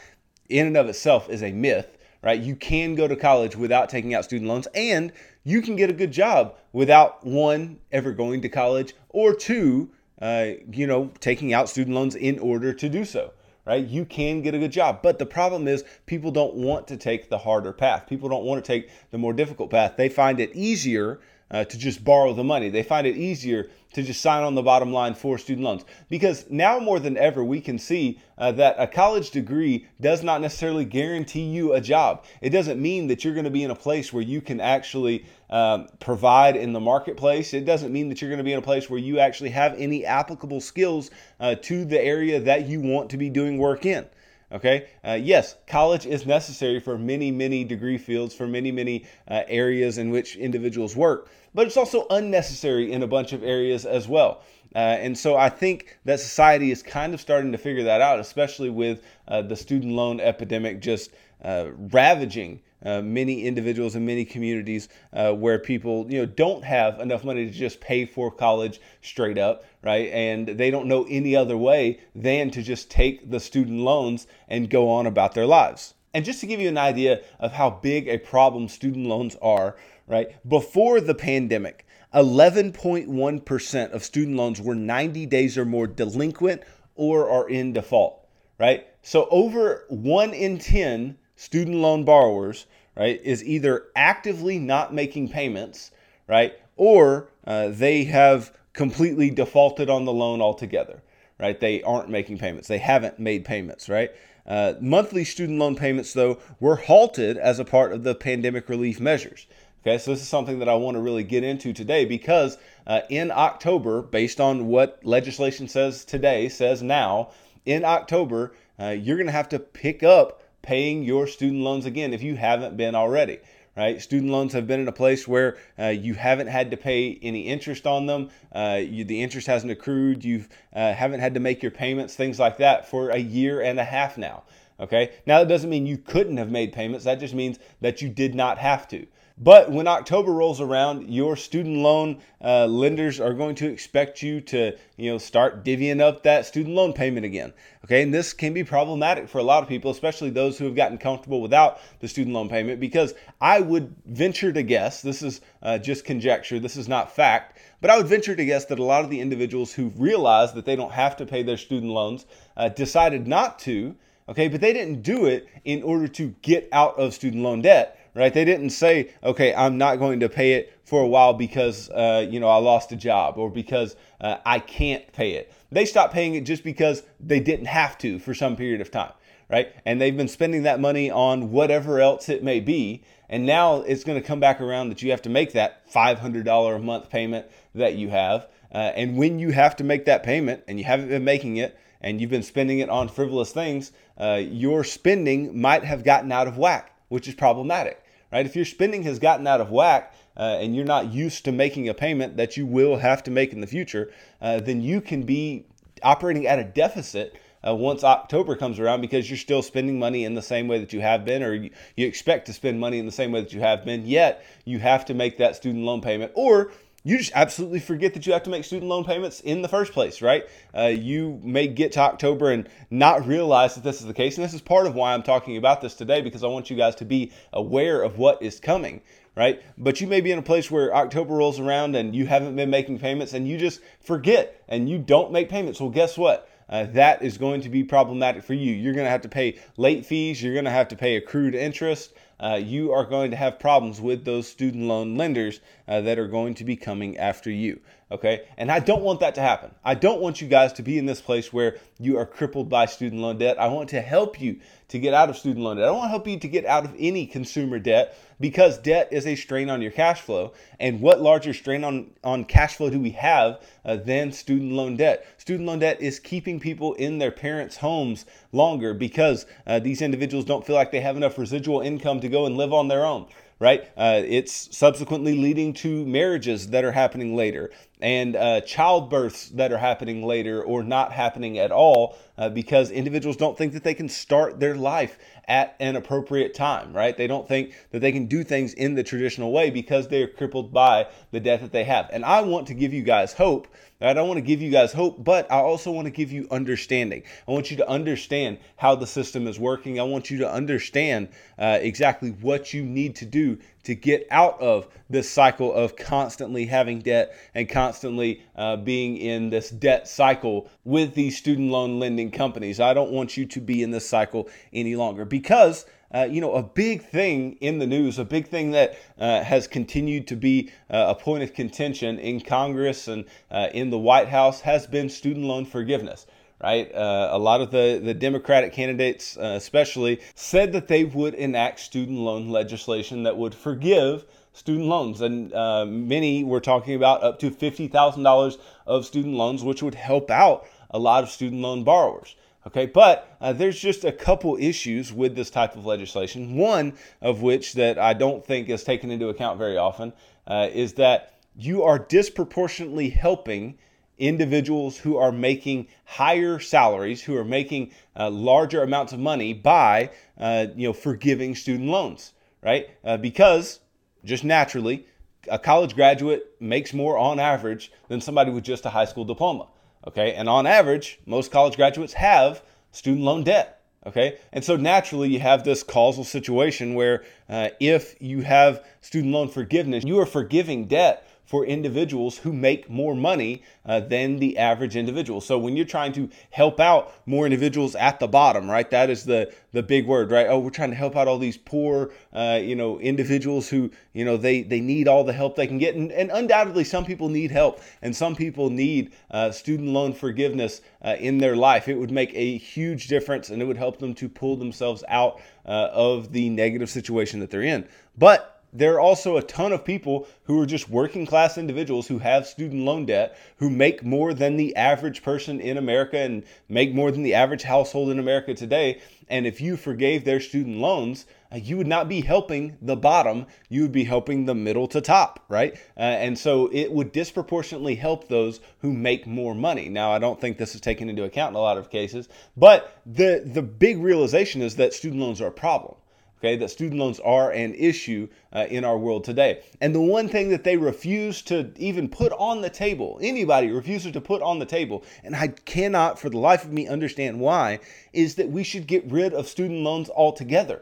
in 0.50 0.68
and 0.68 0.78
of 0.78 0.88
itself 0.88 1.30
is 1.30 1.42
a 1.42 1.52
myth, 1.52 1.98
right? 2.22 2.40
You 2.40 2.56
can 2.56 2.96
go 2.96 3.08
to 3.08 3.16
college 3.16 3.56
without 3.56 3.90
taking 3.90 4.14
out 4.14 4.26
student 4.26 4.50
loans 4.50 4.68
and 4.76 5.12
you 5.44 5.62
can 5.62 5.76
get 5.76 5.90
a 5.90 5.94
good 5.94 6.12
job 6.12 6.56
without 6.72 7.26
one, 7.26 7.80
ever 7.92 8.12
going 8.12 8.42
to 8.42 8.50
college, 8.50 8.94
or 9.10 9.34
two, 9.34 9.90
uh, 10.22 10.52
you 10.72 10.86
know, 10.86 11.12
taking 11.20 11.54
out 11.54 11.70
student 11.70 11.96
loans 11.96 12.16
in 12.16 12.38
order 12.40 12.74
to 12.74 12.90
do 12.90 13.04
so, 13.04 13.32
right? 13.66 13.86
You 13.86 14.06
can 14.06 14.42
get 14.42 14.56
a 14.56 14.60
good 14.60 14.72
job. 14.72 15.02
But 15.02 15.20
the 15.20 15.26
problem 15.26 15.68
is 15.68 15.84
people 16.06 16.32
don't 16.32 16.56
want 16.56 16.88
to 16.88 16.98
take 16.98 17.30
the 17.30 17.38
harder 17.38 17.74
path. 17.74 18.08
People 18.08 18.30
don't 18.30 18.44
want 18.44 18.64
to 18.64 18.68
take 18.68 18.90
the 19.12 19.18
more 19.18 19.34
difficult 19.34 19.70
path. 19.70 19.96
They 19.98 20.10
find 20.10 20.40
it 20.40 20.56
easier 20.56 21.20
uh, 21.52 21.66
to 21.66 21.78
just 21.78 22.04
borrow 22.04 22.34
the 22.34 22.44
money. 22.44 22.70
They 22.70 22.84
find 22.84 23.06
it 23.06 23.18
easier 23.18 23.70
to 23.94 24.04
just 24.04 24.22
sign 24.22 24.44
on 24.44 24.56
the 24.56 24.62
bottom 24.62 24.92
line 24.92 25.14
for 25.14 25.38
student 25.38 25.66
loans 25.66 25.84
because 26.10 26.50
now 26.50 26.80
more 26.80 27.00
than 27.00 27.18
ever 27.18 27.44
we 27.44 27.60
can 27.60 27.78
see 27.78 28.20
uh, 28.38 28.52
that 28.52 28.76
a 28.78 28.88
college 28.88 29.32
degree 29.32 29.86
does 30.00 30.24
not 30.24 30.42
necessarily 30.42 30.86
guarantee 30.86 31.44
you 31.44 31.74
a 31.74 31.82
job. 31.82 32.24
It 32.42 32.50
doesn't 32.50 32.82
mean 32.82 33.08
that 33.08 33.24
you're 33.24 33.34
going 33.34 33.46
to 33.46 33.52
be 33.52 33.64
in 33.64 33.72
a 33.72 33.76
place 33.76 34.12
where 34.12 34.24
you 34.24 34.42
can 34.42 34.60
actually 34.60 35.26
um, 35.50 35.88
provide 36.00 36.56
in 36.56 36.74
the 36.74 36.80
marketplace. 36.80 37.54
It 37.54 37.66
doesn't 37.66 37.92
mean 37.92 38.10
that 38.10 38.22
you're 38.22 38.30
going 38.30 38.40
to 38.40 38.44
be 38.44 38.54
in 38.54 38.60
a 38.60 38.64
place 38.64 38.90
where 38.90 39.00
you 39.00 39.20
actually 39.20 39.52
have 39.52 39.76
any 39.78 40.06
applicable 40.06 40.62
skills 40.62 41.12
uh, 41.40 41.56
to 41.56 41.86
the 41.86 42.02
area 42.02 42.40
that 42.40 42.68
you 42.68 42.82
want 42.82 43.10
to 43.12 43.18
be 43.18 43.30
doing 43.30 43.58
work 43.58 43.86
in. 43.86 44.06
Okay. 44.52 44.90
Uh, 45.06 45.14
yes, 45.14 45.56
college 45.66 46.06
is 46.06 46.26
necessary 46.26 46.82
for 46.82 46.98
many, 46.98 47.32
many 47.32 47.64
degree 47.64 47.98
fields, 47.98 48.36
for 48.36 48.48
many, 48.48 48.72
many 48.72 49.06
uh, 49.30 49.44
areas 49.48 49.98
in 49.98 50.10
which 50.10 50.36
individuals 50.36 50.94
work, 50.96 51.30
but 51.54 51.68
it's 51.68 51.78
also 51.78 52.06
unnecessary 52.10 52.92
in 52.92 53.02
a 53.02 53.08
bunch 53.08 53.32
of 53.32 53.44
areas 53.44 53.86
as 53.86 54.10
well. 54.10 54.44
Uh, 54.76 54.80
and 54.80 55.18
so 55.18 55.36
I 55.38 55.50
think 55.50 55.98
that 56.06 56.20
society 56.20 56.72
is 56.72 56.84
kind 56.84 57.14
of 57.14 57.22
starting 57.22 57.52
to 57.54 57.58
figure 57.58 57.84
that 57.84 58.02
out, 58.02 58.20
especially 58.20 58.70
with 58.70 59.04
uh, 59.28 59.42
the 59.42 59.56
student 59.56 59.94
loan 59.94 60.20
epidemic 60.20 60.82
just 60.82 61.12
uh, 61.44 61.70
ravaging 61.92 62.62
uh, 62.84 63.02
many 63.02 63.44
individuals 63.44 63.96
and 63.96 64.06
many 64.06 64.26
communities 64.26 64.90
uh, 65.14 65.32
where 65.34 65.60
people 65.60 66.06
you 66.10 66.20
know 66.20 66.26
don't 66.26 66.64
have 66.64 67.00
enough 67.00 67.24
money 67.24 67.46
to 67.46 67.52
just 67.52 67.80
pay 67.82 68.06
for 68.06 68.32
college 68.32 68.80
straight 69.02 69.38
up 69.38 69.64
right? 69.84 70.10
And 70.10 70.48
they 70.48 70.70
don't 70.70 70.88
know 70.88 71.06
any 71.10 71.36
other 71.36 71.58
way 71.58 72.00
than 72.16 72.52
to 72.52 72.62
just 72.62 72.90
take 72.90 73.30
the 73.30 73.40
student 73.40 73.80
loans 73.80 74.28
and 74.48 74.70
go 74.70 74.90
on 74.90 75.08
about 75.08 75.34
their 75.34 75.48
lives. 75.48 75.96
And 76.14 76.26
just 76.26 76.42
to 76.42 76.48
give 76.48 76.60
you 76.60 76.70
an 76.70 76.78
idea 76.78 77.22
of 77.40 77.54
how 77.54 77.70
big 77.70 78.08
a 78.08 78.18
problem 78.18 78.68
student 78.68 79.08
loans 79.08 79.36
are 79.42 79.76
right? 80.08 80.48
Before 80.48 81.00
the 81.00 81.16
pandemic 81.16 81.86
11.1% 82.14 83.92
of 83.92 84.04
student 84.04 84.36
loans 84.36 84.60
were 84.60 84.76
90 84.76 85.26
days 85.28 85.58
or 85.58 85.64
more 85.64 85.88
delinquent 85.88 86.62
or 86.96 87.30
are 87.30 87.48
in 87.50 87.74
default 87.74 88.28
right? 88.60 88.86
So 89.02 89.28
over 89.32 89.86
1 89.90 90.34
in 90.34 90.60
10 90.60 91.18
student 91.42 91.78
loan 91.78 92.04
borrowers, 92.04 92.68
right, 92.96 93.20
is 93.24 93.44
either 93.44 93.88
actively 93.96 94.60
not 94.60 94.94
making 94.94 95.28
payments, 95.28 95.90
right, 96.28 96.54
or 96.78 97.30
uh, 97.48 97.68
they 97.70 98.04
have 98.04 98.56
completely 98.74 99.32
defaulted 99.32 99.90
on 99.90 100.06
the 100.06 100.14
loan 100.14 100.40
altogether, 100.40 101.02
right? 101.40 101.60
They 101.60 101.82
aren't 101.82 102.10
making 102.10 102.38
payments. 102.38 102.68
They 102.68 102.78
haven't 102.78 103.18
made 103.18 103.44
payments, 103.44 103.90
right? 103.90 104.12
Uh, 104.46 104.74
monthly 104.80 105.24
student 105.24 105.58
loan 105.58 105.76
payments, 105.76 106.14
though, 106.14 106.38
were 106.60 106.76
halted 106.76 107.38
as 107.38 107.58
a 107.58 107.66
part 107.66 107.92
of 107.92 108.04
the 108.04 108.14
pandemic 108.14 108.70
relief 108.70 109.00
measures. 109.00 109.48
Okay, 109.82 109.98
so 109.98 110.12
this 110.12 110.22
is 110.22 110.28
something 110.28 110.60
that 110.60 110.70
I 110.70 110.76
want 110.76 110.94
to 110.94 111.02
really 111.02 111.24
get 111.24 111.44
into 111.44 111.74
today 111.74 112.06
because 112.06 112.60
uh, 112.86 113.02
in 113.10 113.32
October, 113.32 114.04
based 114.04 114.40
on 114.40 114.68
what 114.68 115.00
legislation 115.04 115.68
says 115.68 116.06
today, 116.06 116.50
says 116.50 116.84
now, 116.84 117.32
in 117.66 117.84
October, 117.84 118.54
uh, 118.80 118.90
you're 118.90 119.18
going 119.18 119.26
to 119.26 119.34
have 119.34 119.50
to 119.50 119.58
pick 119.58 120.04
up 120.04 120.44
paying 120.62 121.04
your 121.04 121.28
student 121.28 121.62
loans 121.62 121.86
again 121.86 122.14
if 122.14 122.22
you 122.22 122.36
haven't 122.36 122.78
been 122.78 122.96
already 122.96 123.40
right? 123.76 124.02
Student 124.02 124.32
loans 124.32 124.54
have 124.54 124.68
been 124.68 124.80
in 124.80 124.88
a 124.88 124.94
place 124.94 125.28
where 125.28 125.58
uh, 125.80 125.88
you 125.88 126.14
haven't 126.14 126.48
had 126.48 126.72
to 126.72 126.78
pay 126.78 127.18
any 127.22 127.42
interest 127.42 127.88
on 127.88 128.06
them. 128.06 128.30
Uh, 128.52 128.82
you, 128.82 129.04
the 129.04 129.22
interest 129.22 129.48
hasn't 129.48 129.72
accrued. 129.72 130.26
You 130.26 130.46
uh, 130.74 130.94
haven't 130.94 131.20
had 131.22 131.34
to 131.36 131.40
make 131.40 131.62
your 131.62 131.72
payments, 131.72 132.16
things 132.16 132.40
like 132.40 132.58
that, 132.58 132.90
for 132.90 133.10
a 133.10 133.18
year 133.18 133.62
and 133.62 133.80
a 133.80 133.84
half 133.84 134.18
now. 134.18 134.44
Okay. 134.80 135.12
Now 135.26 135.40
that 135.40 135.48
doesn't 135.48 135.70
mean 135.70 135.86
you 135.86 135.98
couldn't 135.98 136.38
have 136.38 136.50
made 136.50 136.74
payments. 136.74 137.06
That 137.06 137.20
just 137.20 137.34
means 137.34 137.60
that 137.82 138.02
you 138.02 138.10
did 138.10 138.34
not 138.34 138.58
have 138.58 138.88
to. 138.90 139.06
But 139.44 139.72
when 139.72 139.88
October 139.88 140.32
rolls 140.32 140.62
around, 140.62 141.10
your 141.10 141.36
student 141.36 141.78
loan 141.78 142.22
uh, 142.44 142.68
lenders 142.68 143.20
are 143.20 143.34
going 143.34 143.56
to 143.56 143.68
expect 143.68 144.22
you 144.22 144.40
to, 144.42 144.78
you 144.98 145.12
know, 145.12 145.18
start 145.18 145.66
divvying 145.66 146.00
up 146.00 146.22
that 146.22 146.46
student 146.46 146.76
loan 146.76 146.94
payment 146.94 147.26
again. 147.26 147.52
Okay, 147.84 148.04
and 148.04 148.14
this 148.14 148.34
can 148.34 148.54
be 148.54 148.64
problematic 148.64 149.28
for 149.28 149.40
a 149.40 149.44
lot 149.44 149.64
of 149.64 149.68
people, 149.68 149.90
especially 149.90 150.30
those 150.30 150.60
who 150.60 150.66
have 150.66 150.76
gotten 150.76 151.00
comfortable 151.00 151.42
without 151.42 151.80
the 152.02 152.08
student 152.08 152.36
loan 152.36 152.50
payment. 152.50 152.80
Because 152.80 153.16
I 153.42 153.62
would 153.62 153.96
venture 154.06 154.54
to 154.54 154.62
guess, 154.62 155.02
this 155.02 155.24
is 155.24 155.42
uh, 155.64 155.80
just 155.80 156.06
conjecture, 156.06 156.60
this 156.60 156.78
is 156.78 156.88
not 156.88 157.16
fact, 157.16 157.58
but 157.82 157.90
I 157.90 157.98
would 157.98 158.08
venture 158.08 158.36
to 158.36 158.46
guess 158.46 158.66
that 158.66 158.78
a 158.78 158.84
lot 158.84 159.04
of 159.04 159.10
the 159.10 159.22
individuals 159.22 159.74
who 159.74 159.88
realized 159.96 160.54
that 160.54 160.66
they 160.66 160.76
don't 160.76 160.92
have 160.92 161.18
to 161.18 161.26
pay 161.26 161.42
their 161.42 161.58
student 161.58 161.92
loans 161.92 162.28
uh, 162.58 162.70
decided 162.70 163.26
not 163.28 163.58
to. 163.60 163.96
Okay, 164.30 164.48
but 164.48 164.62
they 164.62 164.72
didn't 164.72 165.02
do 165.02 165.26
it 165.26 165.48
in 165.66 165.82
order 165.82 166.08
to 166.08 166.36
get 166.44 166.70
out 166.72 166.98
of 166.98 167.16
student 167.16 167.42
loan 167.42 167.64
debt 167.64 167.98
right? 168.14 168.34
They 168.34 168.46
didn't 168.46 168.72
say, 168.72 169.14
okay, 169.24 169.54
I'm 169.54 169.78
not 169.78 169.98
going 170.00 170.20
to 170.22 170.30
pay 170.30 170.54
it 170.54 170.78
for 170.84 171.02
a 171.02 171.08
while 171.08 171.34
because, 171.34 171.90
uh, 171.90 172.28
you 172.30 172.40
know, 172.40 172.48
I 172.48 172.58
lost 172.58 172.92
a 172.92 172.96
job 172.96 173.38
or 173.38 173.50
because 173.50 173.96
uh, 174.20 174.38
I 174.46 174.60
can't 174.60 175.12
pay 175.14 175.34
it. 175.34 175.54
They 175.72 175.86
stopped 175.86 176.14
paying 176.14 176.36
it 176.36 176.42
just 176.42 176.64
because 176.64 177.04
they 177.20 177.40
didn't 177.40 177.68
have 177.68 177.98
to 178.00 178.20
for 178.20 178.34
some 178.34 178.56
period 178.56 178.82
of 178.82 178.92
time, 178.92 179.14
right? 179.50 179.74
And 179.86 180.02
they've 180.02 180.16
been 180.16 180.28
spending 180.28 180.64
that 180.64 180.80
money 180.80 181.10
on 181.10 181.52
whatever 181.52 182.00
else 182.00 182.28
it 182.30 182.44
may 182.44 182.60
be. 182.60 183.04
And 183.30 183.46
now 183.46 183.78
it's 183.78 184.04
going 184.04 184.22
to 184.22 184.28
come 184.28 184.42
back 184.42 184.60
around 184.60 184.90
that 184.90 185.02
you 185.02 185.12
have 185.12 185.22
to 185.22 185.30
make 185.30 185.54
that 185.54 185.90
$500 185.90 186.76
a 186.76 186.80
month 186.80 187.10
payment 187.10 187.46
that 187.76 187.96
you 187.96 188.10
have. 188.10 188.48
Uh, 188.74 188.78
and 188.78 189.18
when 189.18 189.40
you 189.40 189.52
have 189.52 189.76
to 189.78 189.84
make 189.84 190.06
that 190.06 190.24
payment 190.24 190.64
and 190.68 190.78
you 190.78 190.86
haven't 190.86 191.10
been 191.10 191.24
making 191.24 191.58
it, 191.58 191.78
and 192.02 192.20
you've 192.20 192.30
been 192.30 192.44
spending 192.44 192.80
it 192.80 192.90
on 192.90 193.08
frivolous 193.08 193.52
things, 193.52 193.92
uh, 194.20 194.42
your 194.44 194.84
spending 194.84 195.60
might 195.60 195.84
have 195.84 196.04
gotten 196.04 196.32
out 196.32 196.48
of 196.48 196.58
whack, 196.58 196.91
which 197.12 197.28
is 197.28 197.36
problematic 197.36 198.04
right? 198.32 198.46
If 198.46 198.56
your 198.56 198.66
spending 198.66 199.04
has 199.04 199.20
gotten 199.20 199.46
out 199.46 199.62
of 199.62 199.72
whack 199.72 200.14
uh, 200.38 200.58
and 200.60 200.76
you're 200.76 200.86
not 200.86 201.12
used 201.12 201.46
to 201.46 201.52
making 201.52 201.90
a 201.90 201.94
payment 201.94 202.38
that 202.38 202.58
you 202.58 202.66
will 202.66 202.98
have 202.98 203.24
to 203.24 203.32
make 203.32 203.54
in 203.54 203.62
the 203.62 203.68
future, 203.68 204.12
uh, 204.42 204.60
then 204.60 204.82
you 204.82 205.02
can 205.02 205.24
be 205.24 205.66
operating 206.04 206.48
at 206.48 206.60
a 206.60 206.64
deficit 206.64 207.38
uh, 207.68 207.76
once 207.76 208.04
October 208.04 208.56
comes 208.56 208.80
around 208.80 209.02
because 209.02 209.30
you're 209.30 209.38
still 209.38 209.62
spending 209.62 210.00
money 210.00 210.26
in 210.26 210.34
the 210.34 210.42
same 210.42 210.68
way 210.68 210.80
that 210.80 210.94
you 210.94 211.02
have 211.02 211.24
been, 211.24 211.44
or 211.44 211.54
you, 211.54 211.70
you 211.96 212.08
expect 212.08 212.48
to 212.48 212.54
spend 212.54 212.80
money 212.80 212.98
in 212.98 213.06
the 213.06 213.12
same 213.12 213.32
way 213.32 213.42
that 213.42 213.54
you 213.54 213.60
have 213.60 213.86
been, 213.86 214.06
yet 214.08 214.44
you 214.66 214.80
have 214.80 215.06
to 215.06 215.14
make 215.14 215.38
that 215.38 215.56
student 215.56 215.84
loan 215.84 216.02
payment, 216.02 216.32
or 216.34 216.72
you 217.04 217.18
just 217.18 217.32
absolutely 217.34 217.80
forget 217.80 218.14
that 218.14 218.28
you 218.28 218.34
have 218.34 218.44
to 218.44 218.50
make 218.50 218.64
student 218.64 218.90
loan 218.90 219.04
payments 219.04 219.40
in 219.40 219.62
the 219.62 219.68
first 219.68 219.92
place, 219.92 220.22
right? 220.22 220.46
Uh, 220.76 220.86
you 220.86 221.40
may 221.44 221.68
get 221.68 221.94
to 221.94 222.00
October 222.00 222.52
and 222.52 222.70
not 222.90 223.26
realize 223.26 223.76
that 223.76 223.84
this 223.84 224.02
is 224.02 224.08
the 224.08 224.14
case. 224.14 224.38
And 224.38 224.46
this 224.46 224.54
is 224.54 224.62
part 224.62 224.86
of 224.86 224.94
why 224.94 225.14
I'm 225.14 225.24
talking 225.24 225.58
about 225.58 225.82
this 225.82 225.96
today 225.96 226.22
because 226.22 226.44
I 226.44 226.48
want 226.48 226.70
you 226.70 226.78
guys 226.78 226.96
to 226.96 227.06
be 227.06 227.32
aware 227.54 228.04
of 228.04 228.18
what 228.18 228.42
is 228.44 228.60
coming, 228.60 229.02
right? 229.36 229.62
But 229.78 230.00
you 230.00 230.08
may 230.08 230.22
be 230.22 230.32
in 230.32 230.38
a 230.38 230.44
place 230.44 230.70
where 230.70 230.94
October 230.94 231.34
rolls 231.36 231.60
around 231.60 231.96
and 231.96 232.16
you 232.16 232.28
haven't 232.28 232.56
been 232.56 232.70
making 232.70 233.00
payments 233.00 233.34
and 233.34 233.48
you 233.48 233.58
just 233.58 233.82
forget 234.00 234.64
and 234.68 234.88
you 234.88 235.00
don't 235.00 235.32
make 235.32 235.50
payments. 235.50 235.80
Well, 235.80 235.90
guess 235.90 236.18
what? 236.18 236.48
Uh, 236.70 236.86
that 236.86 237.22
is 237.22 237.38
going 237.38 237.62
to 237.62 237.70
be 237.70 237.84
problematic 237.84 238.44
for 238.44 238.54
you. 238.54 238.74
You're 238.74 238.94
going 238.94 239.06
to 239.06 239.12
have 239.12 239.24
to 239.24 239.30
pay 239.30 239.60
late 239.76 240.06
fees. 240.06 240.42
You're 240.42 240.54
going 240.54 240.66
to 240.66 240.72
have 240.72 240.88
to 240.90 240.96
pay 240.96 241.18
accrued 241.18 241.54
interest 241.54 242.14
uh, 242.42 242.60
you 242.62 242.92
are 242.92 243.06
going 243.06 243.32
to 243.32 243.38
have 243.38 243.60
problems 243.60 244.02
with 244.02 244.26
those 244.26 244.48
student 244.48 244.86
loan 244.86 245.16
lenders 245.16 245.60
uh, 245.88 246.02
that 246.02 246.18
are 246.18 246.28
going 246.28 246.56
to 246.56 246.64
be 246.64 246.76
coming 246.76 247.18
after 247.18 247.52
you. 247.52 247.80
Okay. 248.12 248.46
And 248.58 248.72
I 248.72 248.80
don't 248.80 249.04
want 249.04 249.22
that 249.22 249.36
to 249.36 249.42
happen. 249.42 249.72
I 249.86 249.96
don't 249.96 250.20
want 250.20 250.42
you 250.42 250.48
guys 250.48 250.74
to 250.74 250.84
be 250.84 250.98
in 250.98 251.06
this 251.06 251.22
place 251.22 251.54
where 251.54 251.78
you 251.98 252.18
are 252.18 252.26
crippled 252.26 252.68
by 252.68 252.86
student 252.88 253.22
loan 253.22 253.38
debt. 253.38 253.60
I 253.60 253.68
want 253.68 253.90
to 253.90 254.02
help 254.02 254.42
you 254.42 254.60
to 254.92 255.00
get 255.00 255.14
out 255.14 255.30
of 255.30 255.38
student 255.38 255.64
loan 255.64 255.78
debt. 255.78 255.86
I 255.86 255.88
don't 255.88 255.98
want 255.98 256.08
to 256.08 256.12
help 256.12 256.28
you 256.28 256.38
to 256.38 256.48
get 256.50 256.66
out 256.66 256.84
of 256.84 256.94
any 257.00 257.26
consumer 257.26 257.80
debt 257.80 258.18
because 258.42 258.78
debt 258.78 259.08
is 259.12 259.26
a 259.26 259.36
strain 259.36 259.70
on 259.70 259.82
your 259.82 259.92
cash 259.92 260.20
flow. 260.20 260.52
And 260.82 261.00
what 261.00 261.22
larger 261.22 261.54
strain 261.54 261.86
on, 261.86 262.12
on 262.26 262.44
cash 262.44 262.76
flow 262.76 262.90
do 262.90 263.00
we 263.00 263.12
have 263.12 263.62
uh, 263.86 263.96
than 263.96 264.34
student 264.34 264.74
loan 264.74 264.98
debt? 264.98 265.26
Student 265.38 265.68
loan 265.68 265.80
debt 265.80 266.02
is 266.02 266.20
keeping 266.20 266.60
people 266.60 266.94
in 266.96 267.20
their 267.20 267.32
parents' 267.32 267.78
homes 267.78 268.26
longer 268.52 268.94
because 268.94 269.46
uh, 269.66 269.80
these 269.80 270.02
individuals 270.02 270.44
don't 270.44 270.66
feel 270.66 270.76
like 270.76 270.92
they 270.92 271.02
have 271.02 271.16
enough 271.16 271.38
residual 271.38 271.80
income 271.80 272.20
to 272.20 272.28
go 272.28 272.46
and 272.46 272.58
live 272.58 272.74
on 272.74 272.90
their 272.90 273.06
own 273.06 273.28
right? 273.62 273.84
Uh, 273.96 274.24
it's 274.26 274.76
subsequently 274.76 275.36
leading 275.36 275.72
to 275.72 276.04
marriages 276.08 276.70
that 276.70 276.84
are 276.84 276.92
happening 276.92 277.36
later 277.36 277.70
and 278.02 278.36
uh, 278.36 278.60
childbirths 278.62 279.50
that 279.50 279.72
are 279.72 279.78
happening 279.78 280.24
later 280.26 280.64
or 280.64 280.82
not 280.82 281.12
happening 281.12 281.60
at 281.60 281.72
all 281.72 282.18
uh, 282.40 282.50
because 282.50 282.90
individuals 282.90 283.38
don't 283.38 283.56
think 283.56 283.74
that 283.74 283.84
they 283.84 283.94
can 283.94 284.10
start 284.10 284.60
their 284.60 284.74
life 284.74 285.20
at 285.48 285.76
an 285.80 285.96
appropriate 285.96 286.54
time, 286.54 286.94
right? 286.94 287.16
They 287.16 287.28
don't 287.28 287.48
think 287.48 287.74
that 287.92 288.00
they 288.00 288.12
can 288.12 288.28
do 288.28 288.44
things 288.44 288.74
in 288.74 288.96
the 288.96 289.04
traditional 289.04 289.52
way 289.52 289.70
because 289.70 290.08
they're 290.08 290.28
crippled 290.28 290.72
by 290.72 291.08
the 291.32 291.40
debt 291.40 291.62
that 291.62 291.72
they 291.72 291.84
have. 291.84 292.10
And 292.12 292.24
I 292.24 292.42
want 292.42 292.68
to 292.68 292.74
give 292.74 292.94
you 292.94 293.02
guys 293.02 293.34
hope. 293.34 293.68
I 294.00 294.14
don't 294.14 294.28
want 294.28 294.40
to 294.40 294.42
give 294.42 294.62
you 294.62 294.72
guys 294.72 294.94
hope, 294.94 295.24
but 295.24 295.52
I 295.52 295.60
also 295.60 295.92
want 295.92 296.06
to 296.06 296.12
give 296.12 296.32
you 296.32 296.48
understanding. 296.50 297.24
I 297.48 297.52
want 297.52 297.70
you 297.70 297.78
to 297.78 297.88
understand 297.88 298.58
how 298.78 298.96
the 298.96 299.06
system 299.06 299.46
is 299.48 299.60
working. 299.60 300.00
I 300.00 300.04
want 300.04 300.32
you 300.32 300.40
to 300.40 300.52
understand 300.52 301.30
uh, 301.60 301.78
exactly 301.82 302.32
what 302.32 302.74
you 302.74 302.84
need 302.84 303.16
to 303.18 303.26
do 303.26 303.60
to 303.84 303.96
get 303.96 304.28
out 304.32 304.60
of 304.60 304.88
this 305.10 305.30
cycle 305.30 305.74
of 305.74 305.96
constantly 305.96 306.66
having 306.66 307.00
debt 307.00 307.36
and 307.54 307.68
constantly 307.70 308.44
uh, 308.56 308.78
being 308.78 309.18
in 309.18 309.50
this 309.50 309.70
debt 309.70 310.08
cycle 310.08 310.70
with 310.84 311.14
these 311.16 311.38
student 311.38 311.72
loan 311.72 312.00
lending 312.00 312.32
companies. 312.32 312.80
I 312.80 312.94
don't 312.94 313.12
want 313.12 313.38
you 313.38 313.46
to 313.46 313.62
be 313.62 313.84
in 313.84 313.92
this 313.92 314.08
cycle 314.08 314.50
any 314.74 314.96
longer 314.96 315.26
because. 315.26 315.86
Uh, 316.14 316.28
you 316.30 316.42
know, 316.42 316.56
a 316.56 316.62
big 316.62 317.02
thing 317.02 317.54
in 317.62 317.80
the 317.80 317.88
news, 317.88 318.20
a 318.20 318.26
big 318.26 318.46
thing 318.46 318.72
that 318.72 318.98
uh, 319.18 319.42
has 319.46 319.66
continued 319.66 320.28
to 320.28 320.36
be 320.36 320.70
uh, 320.90 321.06
a 321.08 321.16
point 321.16 321.42
of 321.42 321.54
contention 321.54 322.20
in 322.20 322.42
Congress 322.42 323.08
and 323.08 323.24
uh, 323.50 323.70
in 323.74 323.92
the 323.92 323.98
White 323.98 324.28
House 324.28 324.60
has 324.60 324.86
been 324.86 325.08
student 325.08 325.46
loan 325.46 325.64
forgiveness 325.64 326.28
right? 326.62 326.94
Uh, 326.94 327.30
a 327.32 327.40
lot 327.40 327.62
of 327.62 327.72
the, 327.72 328.00
the 328.04 328.14
Democratic 328.14 328.74
candidates, 328.74 329.38
uh, 329.38 329.54
especially, 329.56 330.20
said 330.36 330.72
that 330.74 330.88
they 330.88 331.04
would 331.04 331.34
enact 331.34 331.80
student 331.80 332.20
loan 332.20 332.50
legislation 332.50 333.24
that 333.24 333.38
would 333.38 333.56
forgive 333.56 334.26
student 334.54 334.86
loans. 334.86 335.22
And 335.22 335.54
uh, 335.54 335.86
many 335.86 336.44
were 336.44 336.60
talking 336.60 336.96
about 336.96 337.24
up 337.24 337.40
to 337.40 337.50
$50,000 337.50 338.58
of 338.86 339.06
student 339.06 339.36
loans, 339.36 339.64
which 339.64 339.82
would 339.82 339.96
help 339.96 340.30
out 340.30 340.68
a 340.90 341.00
lot 341.00 341.24
of 341.24 341.30
student 341.30 341.62
loan 341.62 341.84
borrowers. 341.84 342.36
Okay, 342.68 342.86
but 342.86 343.36
uh, 343.42 343.54
there's 343.54 343.80
just 343.80 344.06
a 344.06 344.12
couple 344.12 344.56
issues 344.58 345.12
with 345.12 345.36
this 345.36 345.50
type 345.50 345.76
of 345.76 345.88
legislation. 345.88 346.56
One 346.56 346.94
of 347.20 347.42
which 347.42 347.74
that 347.74 347.98
I 347.98 348.14
don't 348.14 348.46
think 348.46 348.70
is 348.70 348.84
taken 348.84 349.10
into 349.10 349.30
account 349.30 349.58
very 349.58 349.78
often 349.78 350.14
uh, 350.46 350.70
is 350.72 350.94
that 350.94 351.34
you 351.56 351.82
are 351.82 351.98
disproportionately 351.98 353.10
helping 353.10 353.80
individuals 354.22 354.98
who 354.98 355.18
are 355.18 355.32
making 355.32 355.88
higher 356.06 356.60
salaries, 356.60 357.22
who 357.22 357.36
are 357.36 357.44
making 357.44 357.92
uh, 358.16 358.30
larger 358.30 358.84
amounts 358.84 359.12
of 359.12 359.20
money 359.20 359.52
by, 359.52 360.12
uh, 360.40 360.68
you 360.76 360.88
know, 360.88 360.94
forgiving 360.94 361.56
student 361.56 361.90
loans, 361.90 362.34
right? 362.64 362.90
Uh, 363.04 363.18
because 363.18 363.80
just 364.24 364.44
naturally, 364.44 365.06
a 365.50 365.58
college 365.58 365.96
graduate 365.96 366.56
makes 366.60 366.94
more 366.94 367.18
on 367.18 367.40
average 367.40 367.92
than 368.08 368.22
somebody 368.22 368.52
with 368.52 368.64
just 368.64 368.86
a 368.86 368.92
high 368.92 369.06
school 369.06 369.26
diploma, 369.26 369.68
okay? 370.08 370.34
And 370.34 370.48
on 370.48 370.68
average, 370.68 371.20
most 371.26 371.52
college 371.52 371.76
graduates 371.76 372.14
have 372.14 372.62
student 372.92 373.24
loan 373.24 373.44
debt. 373.44 373.80
Okay, 374.08 374.40
and 374.52 374.64
so 374.64 374.78
naturally 374.78 375.30
you 375.30 375.40
have 375.40 375.64
this 375.64 375.84
causal 375.84 376.24
situation 376.24 376.96
where 376.96 377.24
uh, 377.48 377.70
if 377.80 378.20
you 378.20 378.42
have 378.42 378.84
student 379.00 379.32
loan 379.32 379.48
forgiveness, 379.48 380.04
you 380.04 380.18
are 380.18 380.26
forgiving 380.26 380.88
debt 380.88 381.24
for 381.46 381.66
individuals 381.66 382.38
who 382.38 382.54
make 382.54 382.90
more 382.90 383.16
money 383.16 383.64
uh, 383.86 384.00
than 384.00 384.38
the 384.38 384.58
average 384.58 384.96
individual. 384.96 385.42
So 385.42 385.58
when 385.58 385.76
you're 385.76 385.86
trying 385.86 386.14
to 386.14 386.30
help 386.52 386.80
out 386.80 387.14
more 387.26 387.46
individuals 387.46 387.96
at 387.96 388.20
the 388.20 388.28
bottom, 388.28 388.70
right? 388.70 388.90
That 388.90 389.10
is 389.10 389.26
the 389.26 389.52
the 389.74 389.84
big 389.84 390.06
word, 390.06 390.32
right? 390.32 390.48
Oh, 390.48 390.60
we're 390.60 390.70
trying 390.70 390.90
to 390.90 390.96
help 390.96 391.16
out 391.16 391.28
all 391.28 391.38
these 391.38 391.58
poor, 391.58 392.12
uh, 392.34 392.60
you 392.62 392.76
know, 392.76 393.00
individuals 393.00 393.70
who, 393.70 393.90
you 394.14 394.26
know, 394.26 394.38
they 394.38 394.62
they 394.64 394.82
need 394.82 395.08
all 395.08 395.24
the 395.24 395.34
help 395.34 395.56
they 395.56 395.68
can 395.68 395.78
get, 395.78 395.96
and, 395.96 396.12
and 396.12 396.30
undoubtedly 396.32 396.84
some 396.84 397.06
people 397.06 397.30
need 397.30 397.52
help, 397.52 397.82
and 398.02 398.16
some 398.16 398.36
people 398.36 398.70
need 398.70 399.14
uh, 399.32 399.52
student 399.52 399.90
loan 399.90 400.14
forgiveness 400.14 400.82
uh, 401.04 401.16
in 401.20 401.38
their 401.38 401.56
life. 401.56 401.88
It 401.88 401.96
would 401.96 402.12
make 402.12 402.32
a 402.34 402.58
huge 402.58 403.08
difference, 403.08 403.50
and 403.50 403.62
it 403.62 403.66
would 403.66 403.78
help 403.78 404.00
them 404.00 404.14
to 404.16 404.30
pull 404.30 404.58
themselves 404.58 405.04
out 405.08 405.42
uh, 405.66 405.90
of 405.92 406.32
the 406.32 406.50
negative 406.50 406.90
situation 406.90 407.40
that 407.40 407.50
they're 407.50 407.62
in. 407.62 407.88
But 408.18 408.61
there 408.74 408.94
are 408.96 409.00
also 409.00 409.38
a 409.38 409.44
ton 409.44 409.74
of 409.74 409.84
people 409.84 410.28
who 410.44 410.60
are 410.62 410.66
just 410.66 410.90
working 410.90 411.26
class 411.26 411.58
individuals 411.58 412.08
who 412.08 412.20
have 412.20 412.48
student 412.48 412.84
loan 412.84 413.06
debt 413.06 413.38
who 413.58 413.70
make 413.70 414.04
more 414.04 414.34
than 414.34 414.56
the 414.56 414.76
average 414.76 415.24
person 415.24 415.60
in 415.60 415.78
America 415.78 416.18
and 416.18 416.44
make 416.70 416.94
more 416.94 417.12
than 417.12 417.24
the 417.24 417.34
average 417.34 417.64
household 417.64 418.10
in 418.10 418.20
America 418.20 418.54
today. 418.54 419.02
And 419.28 419.46
if 419.46 419.62
you 419.62 419.78
forgave 419.78 420.24
their 420.24 420.40
student 420.40 420.78
loans, 420.78 421.26
uh, 421.52 421.58
you 421.58 421.78
would 421.78 421.88
not 421.88 422.08
be 422.08 422.22
helping 422.22 422.78
the 422.82 422.96
bottom, 422.96 423.46
you 423.70 423.82
would 423.82 423.92
be 423.92 424.04
helping 424.04 424.46
the 424.46 424.56
middle 424.56 424.88
to 424.88 425.02
top, 425.02 425.44
right? 425.50 425.74
Uh, 425.98 426.02
and 426.02 426.38
so 426.38 426.70
it 426.72 426.92
would 426.92 427.12
disproportionately 427.12 427.96
help 427.96 428.28
those 428.28 428.60
who 428.80 428.94
make 428.94 429.28
more 429.28 429.56
money. 429.56 429.90
Now, 429.90 430.12
I 430.12 430.20
don't 430.20 430.40
think 430.40 430.58
this 430.58 430.76
is 430.76 430.82
taken 430.82 431.10
into 431.10 431.24
account 431.24 431.52
in 431.52 431.56
a 431.56 431.62
lot 431.62 431.78
of 431.78 431.90
cases, 431.90 432.30
but 432.56 433.02
the 433.06 433.42
the 433.46 433.62
big 433.62 434.00
realization 434.00 434.62
is 434.62 434.76
that 434.78 434.94
student 434.94 435.22
loans 435.22 435.42
are 435.42 435.48
a 435.48 435.52
problem 435.52 435.96
okay, 436.42 436.56
that 436.56 436.70
student 436.70 437.00
loans 437.00 437.20
are 437.20 437.52
an 437.52 437.76
issue 437.76 438.28
uh, 438.52 438.66
in 438.68 438.84
our 438.84 438.98
world 438.98 439.24
today. 439.24 439.62
And 439.80 439.94
the 439.94 440.02
one 440.02 440.28
thing 440.28 440.50
that 440.50 440.64
they 440.64 440.76
refuse 440.76 441.44
to 441.44 441.72
even 441.78 442.10
put 442.10 442.32
on 442.34 442.62
the 442.62 442.70
table, 442.70 443.20
anybody 443.22 443.70
refuses 443.70 444.12
to 444.14 444.22
put 444.22 444.42
on 444.42 444.58
the 444.58 444.66
table, 444.66 445.04
and 445.24 445.36
I 445.36 445.50
cannot 445.50 446.18
for 446.18 446.30
the 446.30 446.40
life 446.40 446.64
of 446.64 446.72
me 446.72 446.88
understand 446.88 447.40
why, 447.40 447.80
is 448.12 448.36
that 448.36 448.50
we 448.50 448.64
should 448.64 448.88
get 448.88 449.06
rid 449.12 449.34
of 449.34 449.48
student 449.48 449.82
loans 449.82 450.10
altogether. 450.10 450.82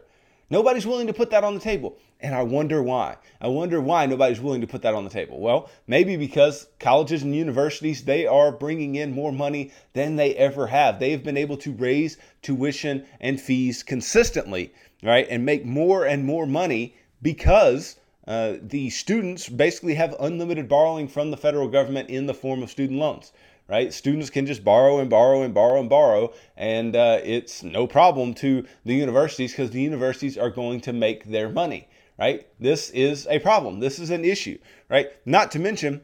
Nobody's 0.50 0.88
willing 0.88 1.08
to 1.08 1.14
put 1.14 1.30
that 1.32 1.44
on 1.44 1.54
the 1.54 1.60
table. 1.60 1.98
And 2.22 2.36
I 2.36 2.44
wonder 2.44 2.84
why. 2.84 3.16
I 3.40 3.48
wonder 3.48 3.80
why 3.80 4.06
nobody's 4.06 4.42
willing 4.42 4.62
to 4.62 4.68
put 4.68 4.82
that 4.82 4.94
on 4.94 5.06
the 5.06 5.10
table. 5.10 5.40
Well, 5.40 5.70
maybe 5.88 6.18
because 6.18 6.68
colleges 6.80 7.24
and 7.24 7.34
universities, 7.34 8.04
they 8.04 8.28
are 8.28 8.52
bringing 8.52 8.96
in 8.96 9.14
more 9.14 9.32
money 9.32 9.72
than 9.94 10.18
they 10.18 10.36
ever 10.36 10.68
have. 10.68 11.00
They 11.00 11.12
have 11.12 11.24
been 11.24 11.38
able 11.38 11.56
to 11.58 11.72
raise 11.72 12.18
tuition 12.42 13.06
and 13.22 13.40
fees 13.40 13.84
consistently 13.84 14.74
right, 15.04 15.28
and 15.30 15.46
make 15.46 15.66
more 15.66 16.06
and 16.06 16.26
more 16.26 16.46
money 16.46 16.96
because 17.22 17.98
uh, 18.28 18.56
the 18.62 18.90
students 18.90 19.50
basically 19.50 19.96
have 19.96 20.16
unlimited 20.20 20.68
borrowing 20.68 21.08
from 21.08 21.32
the 21.32 21.38
federal 21.38 21.68
government 21.68 22.10
in 22.10 22.26
the 22.26 22.34
form 22.34 22.62
of 22.62 22.70
student 22.70 23.00
loans. 23.00 23.32
Right, 23.68 23.94
students 23.94 24.32
can 24.32 24.48
just 24.48 24.64
borrow 24.64 24.98
and 24.98 25.12
borrow 25.12 25.44
and 25.44 25.54
borrow 25.54 25.80
and 25.80 25.88
borrow, 25.88 26.34
and 26.58 26.96
uh, 26.96 27.20
it's 27.24 27.62
no 27.62 27.86
problem 27.86 28.34
to 28.36 28.66
the 28.84 28.96
universities 28.96 29.52
because 29.52 29.70
the 29.70 29.82
universities 29.82 30.40
are 30.40 30.50
going 30.50 30.82
to 30.82 30.92
make 30.92 31.26
their 31.26 31.50
money. 31.50 31.88
Right, 32.20 32.48
this 32.60 32.90
is 32.90 33.28
a 33.30 33.40
problem. 33.40 33.80
This 33.80 33.98
is 33.98 34.10
an 34.10 34.26
issue. 34.26 34.58
Right, 34.90 35.08
not 35.26 35.52
to 35.52 35.60
mention 35.60 36.02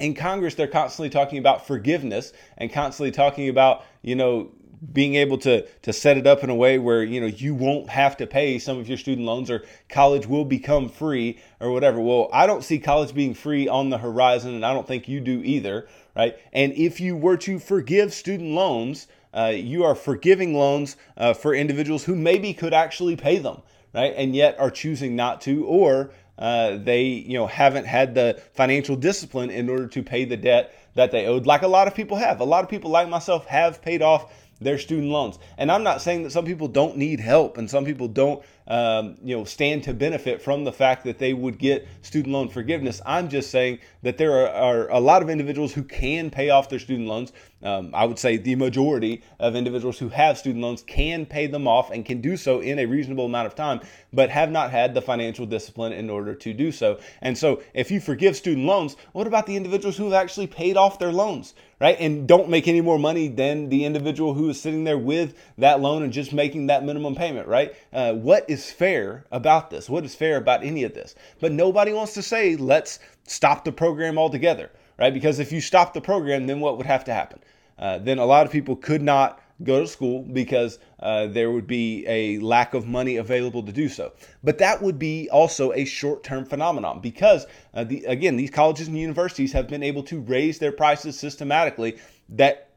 in 0.00 0.14
Congress, 0.14 0.54
they're 0.54 0.66
constantly 0.66 1.10
talking 1.10 1.38
about 1.38 1.66
forgiveness 1.66 2.32
and 2.58 2.72
constantly 2.72 3.10
talking 3.10 3.48
about, 3.48 3.84
you 4.02 4.14
know, 4.14 4.50
being 4.92 5.14
able 5.14 5.38
to 5.38 5.66
to 5.82 5.92
set 5.92 6.18
it 6.18 6.26
up 6.26 6.44
in 6.44 6.50
a 6.50 6.54
way 6.54 6.78
where 6.78 7.02
you 7.02 7.20
know 7.20 7.26
you 7.26 7.54
won't 7.54 7.88
have 7.88 8.16
to 8.18 8.26
pay. 8.26 8.58
Some 8.58 8.78
of 8.78 8.88
your 8.88 8.98
student 8.98 9.26
loans 9.26 9.50
or 9.50 9.64
college 9.88 10.26
will 10.26 10.44
become 10.44 10.88
free 10.88 11.38
or 11.60 11.70
whatever. 11.70 12.00
Well 12.00 12.28
i 12.32 12.46
don't 12.46 12.62
see 12.62 12.78
college 12.78 13.14
being 13.14 13.34
free 13.34 13.68
on 13.68 13.88
the 13.88 13.98
horizon 13.98 14.54
and 14.54 14.64
i 14.64 14.72
don't 14.74 14.86
think 14.86 15.08
you 15.08 15.20
do 15.20 15.42
either 15.42 15.88
right? 16.14 16.36
And 16.52 16.72
if 16.72 17.00
you 17.00 17.14
were 17.16 17.36
to 17.38 17.58
forgive 17.58 18.12
student 18.12 18.50
loans 18.50 19.06
uh, 19.34 19.52
you 19.54 19.84
are 19.84 19.94
forgiving 19.94 20.54
loans 20.54 20.96
uh, 21.16 21.34
for 21.34 21.54
individuals 21.54 22.04
who 22.04 22.14
maybe 22.14 22.54
could 22.54 22.72
actually 22.72 23.16
pay 23.16 23.38
them 23.38 23.62
right 23.96 24.14
and 24.16 24.36
yet 24.36 24.60
are 24.60 24.70
choosing 24.70 25.16
not 25.16 25.40
to 25.40 25.64
or 25.64 26.10
uh, 26.38 26.76
they 26.76 27.02
you 27.02 27.34
know 27.34 27.46
haven't 27.46 27.86
had 27.86 28.14
the 28.14 28.40
financial 28.54 28.94
discipline 28.94 29.50
in 29.50 29.68
order 29.68 29.88
to 29.88 30.02
pay 30.02 30.24
the 30.24 30.36
debt 30.36 30.72
that 30.94 31.10
they 31.10 31.26
owed 31.26 31.46
like 31.46 31.62
a 31.62 31.68
lot 31.68 31.88
of 31.88 31.94
people 31.94 32.16
have 32.16 32.40
a 32.40 32.44
lot 32.44 32.62
of 32.62 32.70
people 32.70 32.90
like 32.90 33.08
myself 33.08 33.46
have 33.46 33.82
paid 33.82 34.02
off 34.02 34.30
their 34.60 34.78
student 34.78 35.10
loans. 35.10 35.38
And 35.58 35.70
I'm 35.70 35.82
not 35.82 36.00
saying 36.00 36.22
that 36.22 36.30
some 36.30 36.44
people 36.44 36.68
don't 36.68 36.96
need 36.96 37.20
help 37.20 37.58
and 37.58 37.70
some 37.70 37.84
people 37.84 38.08
don't, 38.08 38.42
um, 38.68 39.16
you 39.22 39.36
know, 39.36 39.44
stand 39.44 39.84
to 39.84 39.94
benefit 39.94 40.42
from 40.42 40.64
the 40.64 40.72
fact 40.72 41.04
that 41.04 41.18
they 41.18 41.32
would 41.32 41.58
get 41.58 41.86
student 42.02 42.32
loan 42.32 42.48
forgiveness. 42.48 43.00
I'm 43.06 43.28
just 43.28 43.50
saying 43.50 43.78
that 44.02 44.18
there 44.18 44.32
are, 44.32 44.48
are 44.48 44.90
a 44.90 45.00
lot 45.00 45.22
of 45.22 45.30
individuals 45.30 45.72
who 45.72 45.82
can 45.82 46.30
pay 46.30 46.50
off 46.50 46.68
their 46.68 46.78
student 46.78 47.08
loans. 47.08 47.32
Um, 47.62 47.90
I 47.94 48.04
would 48.04 48.18
say 48.18 48.36
the 48.36 48.54
majority 48.54 49.22
of 49.40 49.56
individuals 49.56 49.98
who 49.98 50.08
have 50.10 50.38
student 50.38 50.62
loans 50.62 50.82
can 50.82 51.26
pay 51.26 51.46
them 51.46 51.66
off 51.66 51.90
and 51.90 52.04
can 52.04 52.20
do 52.20 52.36
so 52.36 52.60
in 52.60 52.78
a 52.78 52.86
reasonable 52.86 53.26
amount 53.26 53.46
of 53.46 53.54
time, 53.54 53.80
but 54.12 54.30
have 54.30 54.50
not 54.50 54.70
had 54.70 54.94
the 54.94 55.02
financial 55.02 55.46
discipline 55.46 55.92
in 55.92 56.10
order 56.10 56.34
to 56.34 56.52
do 56.52 56.70
so. 56.70 56.98
And 57.22 57.36
so, 57.36 57.62
if 57.72 57.90
you 57.90 58.00
forgive 58.00 58.36
student 58.36 58.66
loans, 58.66 58.96
what 59.12 59.26
about 59.26 59.46
the 59.46 59.56
individuals 59.56 59.96
who 59.96 60.04
have 60.04 60.12
actually 60.12 60.46
paid 60.46 60.76
off 60.76 60.98
their 60.98 61.12
loans? 61.12 61.54
right? 61.80 61.96
And 62.00 62.26
don't 62.26 62.48
make 62.48 62.68
any 62.68 62.80
more 62.80 62.98
money 62.98 63.28
than 63.28 63.68
the 63.68 63.84
individual 63.84 64.34
who 64.34 64.48
is 64.48 64.60
sitting 64.60 64.84
there 64.84 64.98
with 64.98 65.34
that 65.58 65.80
loan 65.80 66.02
and 66.02 66.12
just 66.12 66.32
making 66.32 66.68
that 66.68 66.84
minimum 66.84 67.14
payment, 67.14 67.48
right? 67.48 67.74
Uh, 67.92 68.14
what 68.14 68.48
is 68.48 68.55
fair 68.70 69.24
about 69.30 69.70
this? 69.70 69.90
What 69.90 70.04
is 70.04 70.14
fair 70.14 70.36
about 70.36 70.64
any 70.64 70.84
of 70.84 70.94
this? 70.94 71.14
But 71.40 71.52
nobody 71.52 71.92
wants 71.92 72.14
to 72.14 72.22
say, 72.22 72.56
let's 72.56 72.98
stop 73.24 73.64
the 73.64 73.72
program 73.72 74.18
altogether, 74.18 74.70
right? 74.98 75.12
Because 75.12 75.38
if 75.38 75.52
you 75.52 75.60
stop 75.60 75.92
the 75.92 76.00
program, 76.00 76.46
then 76.46 76.60
what 76.60 76.76
would 76.76 76.86
have 76.86 77.04
to 77.04 77.12
happen? 77.12 77.40
Uh, 77.78 77.98
then 77.98 78.18
a 78.18 78.24
lot 78.24 78.46
of 78.46 78.52
people 78.52 78.76
could 78.76 79.02
not 79.02 79.40
go 79.62 79.80
to 79.80 79.86
school 79.86 80.22
because 80.22 80.78
uh, 81.00 81.26
there 81.26 81.50
would 81.50 81.66
be 81.66 82.06
a 82.06 82.38
lack 82.38 82.74
of 82.74 82.86
money 82.86 83.16
available 83.16 83.62
to 83.62 83.72
do 83.72 83.88
so. 83.88 84.12
But 84.44 84.58
that 84.58 84.82
would 84.82 84.98
be 84.98 85.28
also 85.30 85.72
a 85.72 85.84
short 85.84 86.22
term 86.22 86.44
phenomenon 86.44 87.00
because, 87.00 87.46
uh, 87.74 87.84
the, 87.84 88.04
again, 88.04 88.36
these 88.36 88.50
colleges 88.50 88.88
and 88.88 88.98
universities 88.98 89.52
have 89.52 89.68
been 89.68 89.82
able 89.82 90.02
to 90.04 90.20
raise 90.20 90.58
their 90.58 90.72
prices 90.72 91.18
systematically. 91.18 91.96
That 92.28 92.70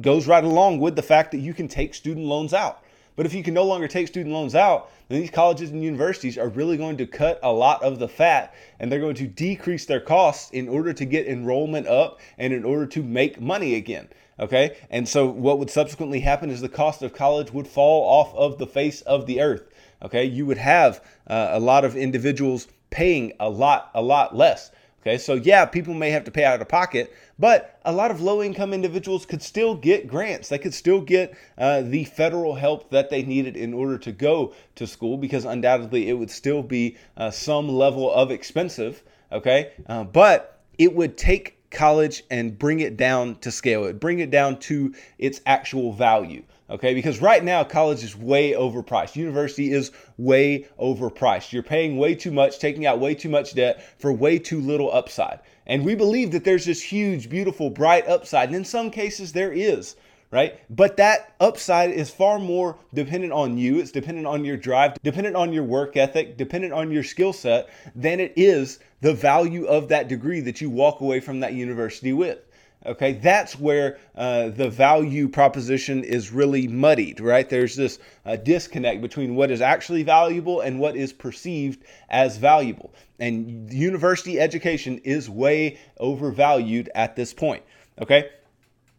goes 0.00 0.26
right 0.26 0.44
along 0.44 0.80
with 0.80 0.96
the 0.96 1.02
fact 1.02 1.32
that 1.32 1.38
you 1.38 1.52
can 1.52 1.68
take 1.68 1.94
student 1.94 2.26
loans 2.26 2.54
out. 2.54 2.82
But 3.16 3.26
if 3.26 3.34
you 3.34 3.42
can 3.42 3.54
no 3.54 3.64
longer 3.64 3.88
take 3.88 4.08
student 4.08 4.34
loans 4.34 4.54
out, 4.54 4.90
then 5.08 5.20
these 5.20 5.30
colleges 5.30 5.70
and 5.70 5.82
universities 5.82 6.38
are 6.38 6.48
really 6.48 6.76
going 6.76 6.96
to 6.96 7.06
cut 7.06 7.38
a 7.42 7.52
lot 7.52 7.82
of 7.82 7.98
the 7.98 8.08
fat 8.08 8.54
and 8.78 8.90
they're 8.90 9.00
going 9.00 9.16
to 9.16 9.26
decrease 9.26 9.84
their 9.84 10.00
costs 10.00 10.50
in 10.50 10.68
order 10.68 10.92
to 10.92 11.04
get 11.04 11.26
enrollment 11.26 11.86
up 11.86 12.20
and 12.38 12.52
in 12.52 12.64
order 12.64 12.86
to 12.86 13.02
make 13.02 13.40
money 13.40 13.74
again. 13.74 14.08
Okay. 14.40 14.76
And 14.90 15.08
so 15.08 15.26
what 15.26 15.58
would 15.58 15.70
subsequently 15.70 16.20
happen 16.20 16.50
is 16.50 16.60
the 16.60 16.68
cost 16.68 17.02
of 17.02 17.12
college 17.12 17.52
would 17.52 17.66
fall 17.66 18.02
off 18.04 18.34
of 18.34 18.58
the 18.58 18.66
face 18.66 19.02
of 19.02 19.26
the 19.26 19.40
earth. 19.40 19.68
Okay, 20.02 20.24
you 20.24 20.46
would 20.46 20.58
have 20.58 21.04
uh, 21.28 21.50
a 21.52 21.60
lot 21.60 21.84
of 21.84 21.94
individuals 21.94 22.66
paying 22.90 23.32
a 23.38 23.48
lot, 23.48 23.90
a 23.94 24.02
lot 24.02 24.36
less. 24.36 24.70
Okay, 25.02 25.18
so 25.18 25.34
yeah, 25.34 25.64
people 25.64 25.94
may 25.94 26.10
have 26.10 26.22
to 26.24 26.30
pay 26.30 26.44
out 26.44 26.62
of 26.62 26.68
pocket, 26.68 27.12
but 27.36 27.80
a 27.84 27.92
lot 27.92 28.12
of 28.12 28.20
low 28.20 28.40
income 28.40 28.72
individuals 28.72 29.26
could 29.26 29.42
still 29.42 29.74
get 29.74 30.06
grants. 30.06 30.48
They 30.48 30.58
could 30.58 30.72
still 30.72 31.00
get 31.00 31.36
uh, 31.58 31.82
the 31.82 32.04
federal 32.04 32.54
help 32.54 32.90
that 32.90 33.10
they 33.10 33.24
needed 33.24 33.56
in 33.56 33.74
order 33.74 33.98
to 33.98 34.12
go 34.12 34.54
to 34.76 34.86
school 34.86 35.16
because 35.16 35.44
undoubtedly 35.44 36.08
it 36.08 36.12
would 36.12 36.30
still 36.30 36.62
be 36.62 36.96
uh, 37.16 37.32
some 37.32 37.68
level 37.68 38.12
of 38.12 38.30
expensive. 38.30 39.02
Okay, 39.32 39.72
uh, 39.88 40.04
but 40.04 40.60
it 40.78 40.94
would 40.94 41.18
take 41.18 41.58
college 41.72 42.22
and 42.30 42.56
bring 42.56 42.78
it 42.78 42.96
down 42.96 43.34
to 43.40 43.50
scale 43.50 43.86
it, 43.86 43.98
bring 43.98 44.20
it 44.20 44.30
down 44.30 44.60
to 44.60 44.94
its 45.18 45.40
actual 45.46 45.92
value. 45.92 46.44
Okay, 46.72 46.94
because 46.94 47.20
right 47.20 47.44
now 47.44 47.62
college 47.64 48.02
is 48.02 48.16
way 48.16 48.52
overpriced. 48.52 49.14
University 49.14 49.70
is 49.70 49.92
way 50.16 50.66
overpriced. 50.80 51.52
You're 51.52 51.62
paying 51.62 51.98
way 51.98 52.14
too 52.14 52.30
much, 52.30 52.58
taking 52.58 52.86
out 52.86 52.98
way 52.98 53.14
too 53.14 53.28
much 53.28 53.54
debt 53.54 53.84
for 53.98 54.10
way 54.10 54.38
too 54.38 54.58
little 54.58 54.90
upside. 54.90 55.40
And 55.66 55.84
we 55.84 55.94
believe 55.94 56.32
that 56.32 56.44
there's 56.44 56.64
this 56.64 56.82
huge, 56.82 57.28
beautiful, 57.28 57.68
bright 57.68 58.08
upside. 58.08 58.48
And 58.48 58.56
in 58.56 58.64
some 58.64 58.90
cases, 58.90 59.32
there 59.32 59.52
is 59.52 59.96
right? 60.32 60.58
But 60.74 60.96
that 60.96 61.34
upside 61.40 61.90
is 61.90 62.10
far 62.10 62.38
more 62.38 62.78
dependent 62.94 63.34
on 63.34 63.58
you. 63.58 63.78
It's 63.78 63.92
dependent 63.92 64.26
on 64.26 64.46
your 64.46 64.56
drive, 64.56 64.94
dependent 65.02 65.36
on 65.36 65.52
your 65.52 65.62
work 65.62 65.94
ethic, 65.96 66.38
dependent 66.38 66.72
on 66.72 66.90
your 66.90 67.04
skill 67.04 67.34
set 67.34 67.68
than 67.94 68.18
it 68.18 68.32
is 68.34 68.78
the 69.02 69.12
value 69.12 69.66
of 69.66 69.88
that 69.88 70.08
degree 70.08 70.40
that 70.40 70.60
you 70.60 70.70
walk 70.70 71.02
away 71.02 71.20
from 71.20 71.40
that 71.40 71.52
university 71.52 72.14
with. 72.14 72.38
Okay, 72.84 73.12
that's 73.12 73.58
where 73.58 73.98
uh, 74.16 74.48
the 74.48 74.68
value 74.68 75.28
proposition 75.28 76.02
is 76.02 76.32
really 76.32 76.66
muddied, 76.66 77.20
right? 77.20 77.48
There's 77.48 77.76
this 77.76 78.00
uh, 78.26 78.36
disconnect 78.36 79.00
between 79.00 79.36
what 79.36 79.52
is 79.52 79.60
actually 79.60 80.02
valuable 80.02 80.60
and 80.60 80.80
what 80.80 80.96
is 80.96 81.12
perceived 81.12 81.84
as 82.08 82.38
valuable. 82.38 82.92
And 83.20 83.72
university 83.72 84.40
education 84.40 84.98
is 85.04 85.30
way 85.30 85.78
overvalued 85.98 86.90
at 86.96 87.14
this 87.14 87.32
point. 87.32 87.62
Okay, 88.00 88.30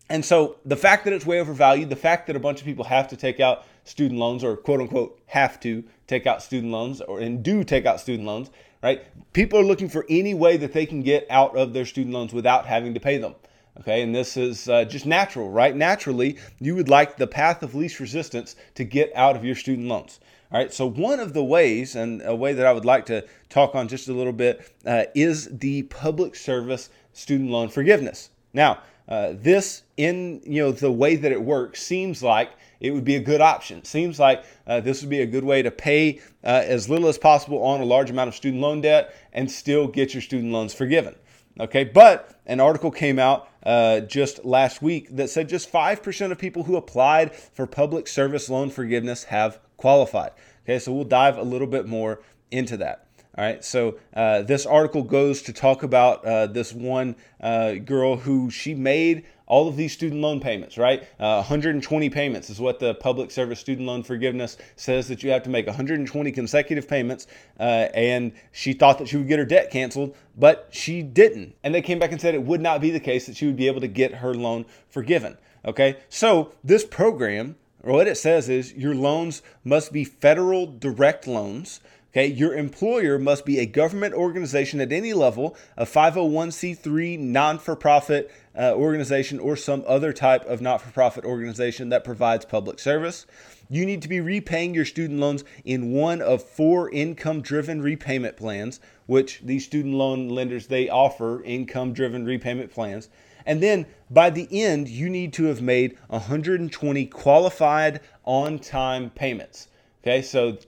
and 0.09 0.23
so 0.23 0.57
the 0.63 0.77
fact 0.77 1.03
that 1.03 1.13
it's 1.13 1.25
way 1.25 1.39
overvalued, 1.39 1.89
the 1.89 1.95
fact 1.95 2.27
that 2.27 2.35
a 2.37 2.39
bunch 2.39 2.59
of 2.59 2.65
people 2.65 2.85
have 2.85 3.09
to 3.09 3.17
take 3.17 3.41
out 3.41 3.65
student 3.83 4.19
loans 4.19 4.43
or 4.43 4.55
quote 4.55 4.79
unquote 4.79 5.19
have 5.25 5.59
to 5.59 5.83
take 6.07 6.25
out 6.25 6.41
student 6.41 6.71
loans 6.71 7.01
or 7.01 7.19
and 7.19 7.43
do 7.43 7.63
take 7.65 7.85
out 7.85 7.99
student 7.99 8.25
loans, 8.25 8.49
right? 8.81 9.05
People 9.33 9.59
are 9.59 9.63
looking 9.63 9.89
for 9.89 10.05
any 10.09 10.33
way 10.33 10.55
that 10.55 10.71
they 10.71 10.85
can 10.85 11.01
get 11.01 11.25
out 11.29 11.57
of 11.57 11.73
their 11.73 11.85
student 11.85 12.13
loans 12.13 12.31
without 12.31 12.65
having 12.65 12.93
to 12.93 12.99
pay 13.01 13.17
them. 13.17 13.35
Okay, 13.79 14.03
and 14.03 14.13
this 14.13 14.37
is 14.37 14.69
uh, 14.69 14.85
just 14.85 15.07
natural, 15.07 15.49
right? 15.49 15.75
Naturally, 15.75 16.37
you 16.59 16.75
would 16.75 16.89
like 16.89 17.17
the 17.17 17.25
path 17.25 17.63
of 17.63 17.73
least 17.73 17.99
resistance 17.99 18.55
to 18.75 18.83
get 18.83 19.11
out 19.15 19.35
of 19.35 19.43
your 19.43 19.55
student 19.55 19.87
loans. 19.87 20.19
All 20.51 20.59
right, 20.59 20.71
so 20.71 20.87
one 20.87 21.19
of 21.19 21.33
the 21.33 21.43
ways, 21.43 21.95
and 21.95 22.21
a 22.23 22.35
way 22.35 22.53
that 22.53 22.67
I 22.67 22.71
would 22.71 22.85
like 22.85 23.07
to 23.07 23.25
talk 23.49 23.73
on 23.73 23.87
just 23.87 24.07
a 24.07 24.13
little 24.13 24.33
bit, 24.33 24.71
uh, 24.85 25.05
is 25.15 25.49
the 25.51 25.83
public 25.83 26.35
service 26.35 26.91
student 27.13 27.49
loan 27.49 27.69
forgiveness. 27.69 28.29
Now, 28.53 28.81
uh, 29.09 29.33
this, 29.33 29.81
in 29.97 30.41
you 30.45 30.61
know 30.61 30.71
the 30.71 30.91
way 30.91 31.15
that 31.15 31.31
it 31.31 31.41
works, 31.41 31.81
seems 31.81 32.21
like 32.21 32.51
it 32.79 32.91
would 32.91 33.03
be 33.03 33.15
a 33.15 33.19
good 33.19 33.41
option. 33.41 33.83
Seems 33.83 34.19
like 34.19 34.43
uh, 34.67 34.81
this 34.81 35.01
would 35.01 35.09
be 35.09 35.21
a 35.21 35.25
good 35.25 35.43
way 35.43 35.63
to 35.63 35.71
pay 35.71 36.19
uh, 36.43 36.61
as 36.65 36.89
little 36.89 37.07
as 37.07 37.17
possible 37.17 37.63
on 37.63 37.81
a 37.81 37.85
large 37.85 38.11
amount 38.11 38.27
of 38.27 38.35
student 38.35 38.61
loan 38.61 38.81
debt 38.81 39.15
and 39.33 39.49
still 39.49 39.87
get 39.87 40.13
your 40.13 40.21
student 40.21 40.53
loans 40.53 40.73
forgiven. 40.73 41.15
Okay, 41.59 41.83
but 41.83 42.41
an 42.47 42.59
article 42.59 42.89
came 42.89 43.19
out 43.19 43.47
uh, 43.63 43.99
just 43.99 44.43
last 44.43 44.81
week 44.81 45.15
that 45.15 45.29
said 45.29 45.47
just 45.47 45.71
5% 45.71 46.31
of 46.31 46.39
people 46.39 46.63
who 46.63 46.75
applied 46.75 47.35
for 47.35 47.67
public 47.67 48.07
service 48.07 48.49
loan 48.49 48.71
forgiveness 48.71 49.25
have 49.25 49.59
qualified. 49.77 50.31
Okay, 50.63 50.79
so 50.79 50.91
we'll 50.91 51.03
dive 51.03 51.37
a 51.37 51.43
little 51.43 51.67
bit 51.67 51.85
more 51.85 52.21
into 52.49 52.77
that. 52.77 53.05
All 53.37 53.43
right, 53.43 53.63
so 53.63 53.99
uh, 54.15 54.41
this 54.43 54.65
article 54.65 55.03
goes 55.03 55.41
to 55.43 55.53
talk 55.53 55.83
about 55.83 56.25
uh, 56.25 56.47
this 56.47 56.73
one 56.73 57.15
uh, 57.39 57.73
girl 57.73 58.17
who 58.17 58.49
she 58.49 58.73
made 58.73 59.25
all 59.53 59.67
of 59.67 59.75
these 59.75 59.93
student 59.93 60.19
loan 60.19 60.39
payments, 60.39 60.79
right? 60.79 61.03
Uh, 61.19 61.35
120 61.35 62.09
payments 62.09 62.49
is 62.49 62.59
what 62.59 62.79
the 62.79 62.95
public 62.95 63.29
service 63.29 63.59
student 63.59 63.85
loan 63.85 64.01
forgiveness 64.01 64.57
says 64.77 65.07
that 65.07 65.21
you 65.21 65.29
have 65.29 65.43
to 65.43 65.49
make 65.51 65.67
120 65.67 66.31
consecutive 66.31 66.87
payments. 66.87 67.27
Uh, 67.59 67.87
and 67.93 68.31
she 68.51 68.73
thought 68.73 68.97
that 68.97 69.07
she 69.07 69.15
would 69.15 69.27
get 69.27 69.37
her 69.37 69.45
debt 69.45 69.69
canceled, 69.69 70.15
but 70.35 70.69
she 70.71 71.03
didn't. 71.03 71.53
And 71.63 71.71
they 71.71 71.83
came 71.83 71.99
back 71.99 72.11
and 72.11 72.19
said 72.19 72.33
it 72.33 72.41
would 72.41 72.61
not 72.61 72.81
be 72.81 72.89
the 72.89 72.99
case 72.99 73.27
that 73.27 73.37
she 73.37 73.45
would 73.45 73.55
be 73.55 73.67
able 73.67 73.81
to 73.81 73.87
get 73.87 74.15
her 74.15 74.33
loan 74.33 74.65
forgiven. 74.89 75.37
Okay, 75.63 75.97
so 76.09 76.51
this 76.63 76.83
program, 76.83 77.55
what 77.81 78.07
it 78.07 78.17
says 78.17 78.49
is 78.49 78.73
your 78.73 78.95
loans 78.95 79.43
must 79.63 79.93
be 79.93 80.03
federal 80.03 80.65
direct 80.65 81.27
loans 81.27 81.79
Okay, 82.15 82.27
your 82.27 82.53
employer 82.53 83.17
must 83.17 83.43
be 83.43 83.57
a 83.57 83.65
government 83.65 84.13
organization 84.13 84.79
at 84.79 84.91
any 84.91 85.13
level, 85.13 85.57
a 85.75 85.83
501c3 85.83 87.17
non 87.17 87.57
for 87.57 87.75
profit 87.75 88.31
uh, 88.55 88.73
organization, 88.75 89.39
or 89.39 89.55
some 89.55 89.83
other 89.87 90.13
type 90.13 90.45
of 90.45 90.61
not 90.61 90.79
for 90.79 90.91
profit 90.91 91.25
organization 91.25 91.89
that 91.89 92.03
provides 92.03 92.45
public 92.45 92.77
service. 92.77 93.25
You 93.67 93.83
need 93.87 94.03
to 94.03 94.07
be 94.07 94.19
repaying 94.19 94.75
your 94.75 94.85
student 94.85 95.19
loans 95.19 95.43
in 95.65 95.91
one 95.91 96.21
of 96.21 96.43
four 96.43 96.87
income 96.91 97.41
driven 97.41 97.81
repayment 97.81 98.37
plans, 98.37 98.79
which 99.07 99.41
these 99.43 99.65
student 99.65 99.95
loan 99.95 100.29
lenders 100.29 100.67
they 100.67 100.89
offer 100.89 101.41
income 101.43 101.93
driven 101.93 102.25
repayment 102.25 102.71
plans. 102.71 103.09
And 103.43 103.59
then 103.63 103.87
by 104.11 104.29
the 104.29 104.47
end, 104.51 104.87
you 104.87 105.09
need 105.09 105.33
to 105.33 105.45
have 105.45 105.63
made 105.63 105.97
120 106.09 107.07
qualified 107.07 108.01
on 108.23 108.59
time 108.59 109.09
payments. 109.09 109.69
Okay, 110.03 110.21
so 110.21 110.59